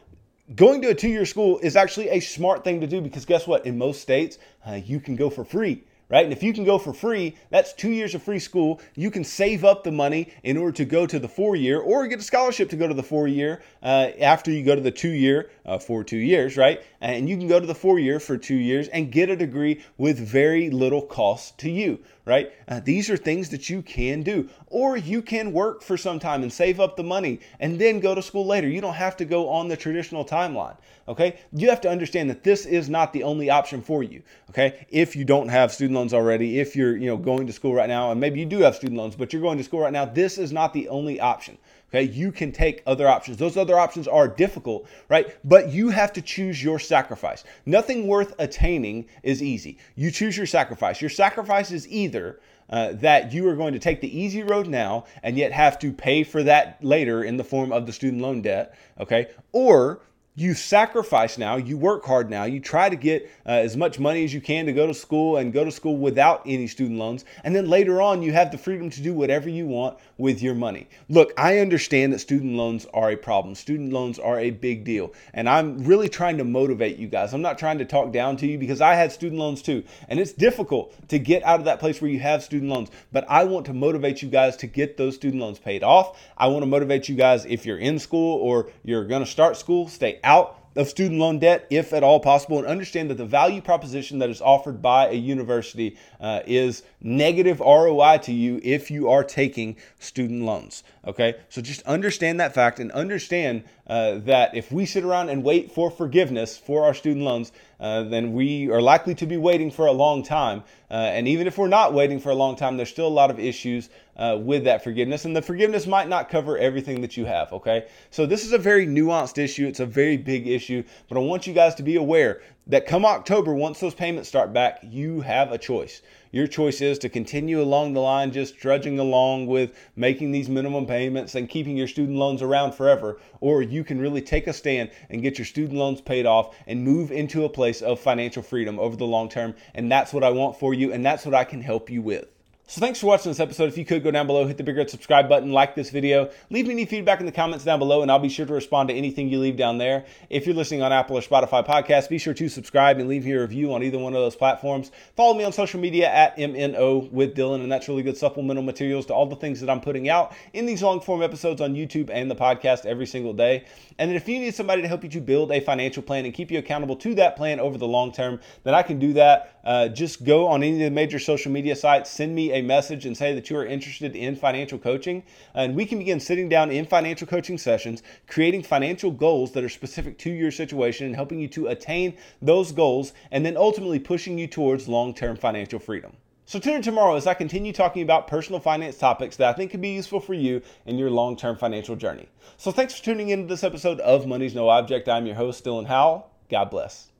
going 0.56 0.82
to 0.82 0.90
a 0.90 0.96
two 0.96 1.10
year 1.10 1.26
school 1.26 1.60
is 1.60 1.76
actually 1.76 2.10
a 2.10 2.20
smart 2.20 2.64
thing 2.64 2.82
to 2.82 2.88
do 2.88 3.02
because 3.02 3.26
guess 3.26 3.48
what? 3.48 3.66
In 3.66 3.78
most 3.78 4.02
states, 4.02 4.38
uh, 4.66 4.74
you 4.74 5.00
can 5.00 5.16
go 5.16 5.30
for 5.30 5.44
free 5.44 5.84
right? 6.10 6.24
And 6.24 6.32
if 6.32 6.42
you 6.42 6.54
can 6.54 6.64
go 6.64 6.78
for 6.78 6.94
free, 6.94 7.36
that's 7.50 7.74
two 7.74 7.92
years 7.92 8.16
of 8.16 8.24
free 8.24 8.40
school. 8.40 8.80
You 8.96 9.12
can 9.12 9.24
save 9.24 9.66
up 9.66 9.84
the 9.84 9.92
money 9.92 10.32
in 10.44 10.58
order 10.58 10.72
to 10.78 10.86
go 10.86 11.06
to 11.06 11.20
the 11.20 11.28
four 11.28 11.56
year 11.56 11.80
or 11.80 12.08
get 12.08 12.20
a 12.20 12.24
scholarship 12.24 12.70
to 12.70 12.76
go 12.76 12.88
to 12.88 12.94
the 12.94 13.04
four 13.04 13.28
year 13.28 13.62
uh, 13.84 14.12
after 14.20 14.52
you 14.52 14.64
go 14.64 14.76
to 14.76 14.82
the 14.82 14.92
two 14.92 15.10
year 15.10 15.50
uh, 15.68 15.78
for 15.78 16.04
two 16.04 16.18
years, 16.18 16.58
right? 16.58 16.82
And 17.02 17.30
you 17.30 17.38
can 17.38 17.48
go 17.48 17.60
to 17.60 17.66
the 17.66 17.76
four 17.76 18.00
year 18.00 18.20
for 18.20 18.38
two 18.38 18.56
years 18.56 18.88
and 18.88 19.12
get 19.12 19.30
a 19.30 19.36
degree 19.36 19.84
with 19.98 20.18
very 20.18 20.70
little 20.70 21.02
cost 21.02 21.58
to 21.60 21.70
you, 21.70 22.00
right? 22.26 22.52
Uh, 22.68 22.80
these 22.80 23.10
are 23.10 23.18
things 23.18 23.50
that 23.50 23.70
you 23.70 23.82
can 23.82 24.24
do. 24.24 24.50
Or 24.68 24.98
you 24.98 25.22
can 25.22 25.52
work 25.52 25.84
for 25.84 25.98
some 25.98 26.20
time 26.20 26.42
and 26.42 26.52
save 26.52 26.80
up 26.80 26.96
the 26.96 27.04
money 27.04 27.42
and 27.60 27.78
then 27.78 28.00
go 28.00 28.16
to 28.16 28.22
school 28.22 28.46
later. 28.46 28.68
You 28.68 28.82
don't 28.82 28.94
have 28.94 29.18
to 29.18 29.26
go 29.26 29.50
on 29.50 29.68
the 29.68 29.78
traditional 29.78 30.24
timeline, 30.24 30.78
okay? 31.08 31.40
You 31.52 31.70
have 31.70 31.82
to 31.82 31.90
understand 31.90 32.30
that 32.30 32.44
this 32.44 32.66
is 32.66 32.90
not 32.90 33.12
the 33.12 33.24
only 33.24 33.50
option 33.50 33.82
for 33.82 34.04
you, 34.04 34.24
okay? 34.50 34.88
If 34.90 35.16
you 35.16 35.26
don't 35.26 35.50
have 35.50 35.74
student 35.74 35.96
loans 35.96 36.14
already, 36.14 36.60
if 36.60 36.76
you're, 36.76 36.96
you 36.96 37.08
know, 37.08 37.18
going 37.18 37.46
to 37.48 37.54
school 37.54 37.74
right 37.74 37.90
now 37.90 38.12
and 38.12 38.22
maybe 38.22 38.40
you 38.40 38.46
do 38.46 38.60
have 38.60 38.76
student 38.76 38.98
loans, 38.98 39.16
but 39.16 39.34
you're 39.34 39.42
going 39.42 39.58
to 39.58 39.64
school 39.64 39.82
right 39.82 39.94
now, 39.94 40.06
this 40.06 40.38
is 40.38 40.54
not 40.54 40.74
the 40.74 40.88
only 40.88 41.20
option. 41.20 41.58
Okay, 41.90 42.04
you 42.04 42.34
can 42.34 42.52
take 42.52 42.84
other 42.86 43.08
options. 43.08 43.38
Those 43.38 43.56
other 43.56 43.80
options 43.80 44.10
are 44.10 44.28
difficult, 44.28 44.88
right? 45.08 45.38
But 45.46 45.70
you 45.70 45.90
have 45.90 46.12
to 46.14 46.22
choose 46.22 46.62
your 46.62 46.80
sacrifice. 46.80 47.46
Nothing 47.66 48.08
worth 48.08 48.36
attaining 48.40 49.06
is 49.24 49.42
easy. 49.42 49.78
You 49.96 50.12
choose 50.12 50.36
your 50.36 50.48
sacrifice. 50.48 51.00
Your 51.02 51.10
sacrifice 51.10 51.72
is 51.72 51.88
either 51.88 52.42
uh, 52.70 52.92
that 52.94 53.32
you 53.32 53.48
are 53.48 53.56
going 53.56 53.72
to 53.72 53.80
take 53.80 54.02
the 54.02 54.20
easy 54.20 54.44
road 54.44 54.68
now 54.68 55.06
and 55.24 55.38
yet 55.38 55.54
have 55.54 55.80
to 55.80 55.94
pay 55.94 56.24
for 56.24 56.44
that 56.44 56.84
later 56.84 57.24
in 57.24 57.38
the 57.38 57.44
form 57.44 57.72
of 57.72 57.86
the 57.86 57.94
student 57.94 58.22
loan 58.22 58.42
debt, 58.42 58.78
okay? 59.00 59.28
Or 59.54 60.02
you 60.38 60.54
sacrifice 60.54 61.40
now, 61.40 61.56
you 61.56 61.76
work 61.80 62.06
hard 62.06 62.30
now, 62.30 62.44
you 62.44 62.60
try 62.60 62.88
to 62.88 62.96
get 62.96 63.28
uh, 63.48 63.50
as 63.50 63.76
much 63.76 63.98
money 63.98 64.24
as 64.24 64.32
you 64.32 64.40
can 64.40 64.68
to 64.68 64.72
go 64.72 64.86
to 64.86 64.94
school 64.94 65.38
and 65.38 65.52
go 65.52 65.66
to 65.66 65.72
school 65.72 65.98
without 65.98 66.44
any 66.46 66.68
student 66.68 67.00
loans. 67.00 67.26
And 67.44 67.56
then 67.56 67.68
later 67.68 68.04
on, 68.04 68.22
you 68.22 68.32
have 68.34 68.52
the 68.52 68.58
freedom 68.60 68.92
to 68.92 69.02
do 69.02 69.16
whatever 69.16 69.50
you 69.50 69.66
want 69.66 69.98
with 70.20 70.44
your 70.44 70.54
money. 70.54 70.90
Look, 71.10 71.34
I 71.40 71.58
understand 71.58 72.14
that 72.14 72.20
student 72.20 72.54
loans 72.54 72.86
are 72.94 73.10
a 73.10 73.16
problem. 73.16 73.56
Student 73.56 73.92
loans 73.92 74.20
are 74.20 74.40
a 74.40 74.52
big 74.52 74.84
deal. 74.84 75.12
And 75.34 75.50
I'm 75.50 75.84
really 75.84 76.08
trying 76.08 76.38
to 76.38 76.44
motivate 76.44 76.98
you 76.98 77.08
guys. 77.08 77.34
I'm 77.34 77.42
not 77.42 77.58
trying 77.58 77.80
to 77.80 77.86
talk 77.86 78.14
down 78.14 78.38
to 78.38 78.46
you 78.46 78.60
because 78.60 78.80
I 78.80 78.94
had 78.94 79.12
student 79.12 79.40
loans 79.40 79.64
too. 79.64 79.84
And 80.08 80.20
it's 80.20 80.34
difficult 80.34 80.94
to 81.08 81.18
get 81.18 81.42
out 81.46 81.60
of 81.60 81.66
that 81.66 81.80
place 81.80 82.00
where 82.00 82.12
you 82.12 82.20
have 82.20 82.44
student 82.44 82.70
loans. 82.70 82.92
But 83.12 83.26
I 83.28 83.44
want 83.46 83.66
to 83.66 83.74
motivate 83.74 84.22
you 84.22 84.30
guys 84.30 84.56
to 84.58 84.68
get 84.68 84.98
those 84.98 85.16
student 85.16 85.42
loans 85.42 85.58
paid 85.58 85.82
off. 85.82 86.22
I 86.38 86.46
want 86.46 86.62
to 86.62 86.68
motivate 86.68 87.10
you 87.10 87.16
guys 87.16 87.44
if 87.46 87.66
you're 87.66 87.80
in 87.80 87.98
school 87.98 88.38
or 88.38 88.70
you're 88.84 89.06
going 89.06 89.24
to 89.26 89.30
start 89.30 89.58
school, 89.58 89.88
stay 89.88 90.20
out 90.28 90.58
of 90.76 90.88
student 90.88 91.20
loan 91.20 91.40
debt 91.40 91.66
if 91.70 91.92
at 91.92 92.04
all 92.04 92.20
possible 92.20 92.60
and 92.60 92.68
understand 92.68 93.10
that 93.10 93.18
the 93.18 93.26
value 93.26 93.62
proposition 93.62 94.20
that 94.20 94.30
is 94.30 94.42
offered 94.42 94.82
by 94.82 95.08
a 95.08 95.14
university 95.14 95.98
uh, 96.22 96.42
is 96.46 96.84
negative 97.02 97.60
ROI 97.60 98.20
to 98.20 98.34
you 98.34 98.60
if 98.64 98.92
you 98.92 99.10
are 99.10 99.24
taking 99.24 99.76
student 100.00 100.44
loans. 100.44 100.84
Okay, 101.06 101.36
so 101.50 101.62
just 101.62 101.82
understand 101.84 102.40
that 102.40 102.54
fact 102.54 102.80
and 102.80 102.92
understand 102.92 103.64
uh, 103.88 104.20
that 104.20 104.54
if 104.54 104.72
we 104.72 104.86
sit 104.86 105.04
around 105.04 105.30
and 105.30 105.44
wait 105.44 105.72
for 105.72 105.90
forgiveness 105.90 106.58
for 106.58 106.84
our 106.84 106.94
student 106.94 107.26
loans, 107.26 107.52
uh, 107.80 108.04
then 108.04 108.34
we 108.34 108.70
are 108.72 108.82
likely 108.82 109.14
to 109.16 109.26
be 109.26 109.38
waiting 109.38 109.70
for 109.70 109.86
a 109.86 109.92
long 109.92 110.24
time. 110.24 110.64
Uh, 110.90 110.94
and 110.94 111.28
even 111.28 111.48
if 111.48 111.58
we're 111.58 111.68
not 111.68 111.94
waiting 111.94 112.20
for 112.20 112.30
a 112.30 112.36
long 112.36 112.56
time, 112.56 112.78
there's 112.78 112.90
still 112.90 113.08
a 113.08 113.10
lot 113.10 113.30
of 113.30 113.40
issues 113.40 113.90
uh, 114.16 114.38
with 114.40 114.64
that 114.64 114.84
forgiveness. 114.84 115.26
And 115.26 115.36
the 115.36 115.42
forgiveness 115.42 115.86
might 115.86 116.10
not 116.10 116.30
cover 116.30 116.58
everything 116.58 117.02
that 117.02 117.18
you 117.18 117.26
have, 117.26 117.52
okay? 117.54 117.88
So 118.10 118.26
this 118.26 118.46
is 118.46 118.54
a 118.54 118.58
very 118.58 118.88
nuanced 118.88 119.38
issue. 119.38 119.68
It's 119.68 119.80
a 119.80 119.86
very 119.86 120.18
big 120.18 120.48
issue. 120.48 120.84
But 121.08 121.18
I 121.18 121.22
want 121.22 121.46
you 121.46 121.54
guys 121.54 121.76
to 121.76 121.84
be 121.84 121.98
aware 121.98 122.42
that 122.68 122.88
come 122.88 123.06
October, 123.06 123.54
once 123.54 123.80
those 123.80 123.94
payments 123.94 124.28
start 124.28 124.54
back, 124.54 124.80
you 124.84 125.22
have 125.22 125.52
a 125.52 125.58
choice. 125.58 126.02
Your 126.32 126.48
choice 126.48 126.82
is 126.82 127.00
to 127.00 127.10
continue 127.10 127.62
along 127.62 127.94
the 127.94 128.02
line, 128.02 128.32
just 128.32 128.58
trudging 128.58 129.00
along 129.00 129.48
with 129.48 129.72
making 129.96 130.32
these 130.32 130.50
minimum 130.50 130.86
payments 130.86 131.36
and 131.36 131.48
keeping 131.48 131.78
your 131.78 131.88
student 131.88 132.18
loans 132.18 132.42
around 132.42 132.74
forever, 132.74 133.20
or 133.40 133.62
you 133.62 133.84
can 133.84 134.00
really 134.00 134.22
take 134.22 134.48
a 134.48 134.54
stand 134.54 134.92
and 135.10 135.22
get 135.22 135.38
your 135.38 135.46
student 135.46 135.78
loans 135.78 136.02
paid 136.02 136.26
off 136.26 136.56
and 136.68 136.84
move 136.84 137.12
into 137.12 137.46
a 137.46 137.50
place 137.50 137.82
of 137.82 138.00
financial 138.00 138.44
freedom 138.44 138.78
over 138.80 138.96
the 138.96 139.06
long 139.06 139.30
term. 139.30 139.56
And 139.74 139.92
that's 139.92 140.14
what 140.14 140.24
I 140.24 140.30
want 140.32 140.60
for 140.60 140.74
you, 140.74 140.92
and 140.92 141.06
that's 141.06 141.26
what 141.26 141.36
I 141.36 141.44
can 141.44 141.62
help 141.62 141.90
you 141.90 142.02
with. 142.02 142.26
So 142.70 142.82
thanks 142.82 143.00
for 143.00 143.08
watching 143.08 143.32
this 143.32 143.40
episode. 143.40 143.70
If 143.70 143.78
you 143.78 143.86
could 143.86 144.04
go 144.04 144.12
down 144.12 144.28
below, 144.28 144.46
hit 144.46 144.58
the 144.58 144.64
big 144.64 144.76
red 144.76 144.90
subscribe 144.90 145.30
button, 145.30 145.54
like 145.54 145.74
this 145.74 145.90
video, 145.90 146.30
leave 146.50 146.68
me 146.68 146.74
any 146.74 146.86
feedback 146.86 147.22
in 147.22 147.26
the 147.26 147.32
comments 147.32 147.64
down 147.64 147.80
below, 147.80 148.02
and 148.02 148.12
I'll 148.12 148.20
be 148.20 148.28
sure 148.28 148.46
to 148.46 148.54
respond 148.54 148.90
to 148.90 148.94
anything 148.94 149.30
you 149.30 149.40
leave 149.40 149.56
down 149.56 149.78
there. 149.78 150.04
If 150.30 150.46
you're 150.46 150.54
listening 150.54 150.82
on 150.82 150.92
Apple 150.92 151.18
or 151.18 151.22
Spotify 151.22 151.66
podcasts, 151.66 152.10
be 152.10 152.18
sure 152.18 152.34
to 152.34 152.50
subscribe 152.50 153.00
and 153.00 153.08
leave 153.08 153.24
me 153.24 153.32
a 153.32 153.40
review 153.40 153.74
on 153.74 153.84
either 153.84 153.98
one 153.98 154.14
of 154.14 154.20
those 154.20 154.36
platforms. 154.36 154.92
Follow 155.16 155.34
me 155.34 155.46
on 155.46 155.54
social 155.54 155.80
media 155.80 156.10
at 156.12 156.36
MNO 156.36 157.10
with 157.10 157.38
Dylan, 157.38 157.64
and 157.64 157.72
that's 157.72 157.88
really 157.88 158.04
good 158.04 158.18
supplemental 158.18 158.64
materials 158.64 159.06
to 159.06 159.14
all 159.14 159.28
the 159.28 159.38
things 159.38 159.62
that 159.62 159.70
I'm 159.70 159.80
putting 159.80 160.10
out 160.10 160.36
in 160.52 160.66
these 160.66 160.84
long 160.84 161.00
form 161.00 161.24
episodes 161.24 161.62
on 161.62 161.74
YouTube 161.74 162.10
and 162.12 162.30
the 162.30 162.36
podcast 162.36 162.86
every 162.86 163.08
single 163.08 163.32
day. 163.32 163.64
And 163.98 164.12
if 164.12 164.28
you 164.28 164.40
need 164.40 164.56
somebody 164.56 164.82
to 164.82 164.90
help 164.90 165.06
you 165.06 165.10
to 165.12 165.22
build 165.22 165.54
a 165.54 165.62
financial 165.62 166.04
plan 166.04 166.26
and 166.26 166.34
keep 166.34 166.52
you 166.52 166.60
accountable 166.60 166.98
to 166.98 167.16
that 167.16 167.38
plan 167.38 167.62
over 167.62 167.78
the 167.78 167.88
long 167.88 168.12
term, 168.12 168.42
then 168.66 168.74
I 168.74 168.84
can 168.84 169.00
do 169.00 169.14
that. 169.14 169.57
Uh, 169.68 169.90
just 169.90 170.24
go 170.24 170.48
on 170.48 170.64
any 170.64 170.72
of 170.72 170.80
the 170.80 170.90
major 170.90 171.20
social 171.20 171.52
media 171.52 171.76
sites, 171.76 172.10
send 172.10 172.34
me 172.34 172.54
a 172.54 172.62
message 172.62 173.06
and 173.06 173.18
say 173.18 173.36
that 173.36 173.50
you 173.50 173.58
are 173.58 173.66
interested 173.66 174.16
in 174.16 174.34
financial 174.34 174.80
coaching. 174.80 175.22
And 175.54 175.76
we 175.76 175.86
can 175.86 175.98
begin 175.98 176.22
sitting 176.22 176.48
down 176.48 176.72
in 176.72 176.86
financial 176.86 177.28
coaching 177.28 177.58
sessions, 177.58 178.02
creating 178.28 178.64
financial 178.64 179.12
goals 179.12 179.52
that 179.52 179.66
are 179.66 179.70
specific 179.70 180.18
to 180.20 180.30
your 180.30 180.52
situation 180.52 181.06
and 181.06 181.16
helping 181.18 181.38
you 181.38 181.50
to 181.50 181.68
attain 181.68 182.16
those 182.42 182.72
goals, 182.72 183.12
and 183.30 183.46
then 183.46 183.58
ultimately 183.58 184.00
pushing 184.00 184.38
you 184.38 184.48
towards 184.48 184.88
long 184.88 185.14
term 185.14 185.36
financial 185.36 185.80
freedom. 185.80 186.14
So 186.46 186.60
tune 186.60 186.76
in 186.76 186.82
tomorrow 186.82 187.18
as 187.18 187.28
I 187.28 187.34
continue 187.34 187.74
talking 187.74 188.04
about 188.04 188.30
personal 188.30 188.62
finance 188.62 188.98
topics 188.98 189.36
that 189.36 189.50
I 189.50 189.52
think 189.52 189.72
could 189.72 189.82
be 189.82 189.90
useful 189.90 190.22
for 190.22 190.34
you 190.34 190.62
in 190.86 190.98
your 190.98 191.10
long-term 191.10 191.58
financial 191.58 191.98
journey. 191.98 192.30
So 192.56 192.72
thanks 192.72 192.98
for 192.98 193.04
tuning 193.04 193.28
in 193.30 193.42
to 193.42 193.48
this 193.48 193.66
episode 193.66 194.00
of 194.00 194.26
Money's 194.26 194.56
No 194.56 194.70
Object. 194.70 195.10
I'm 195.10 195.26
your 195.26 195.36
host, 195.36 195.66
Dylan 195.66 195.88
Howell. 195.88 196.32
God 196.50 196.70
bless. 196.70 197.12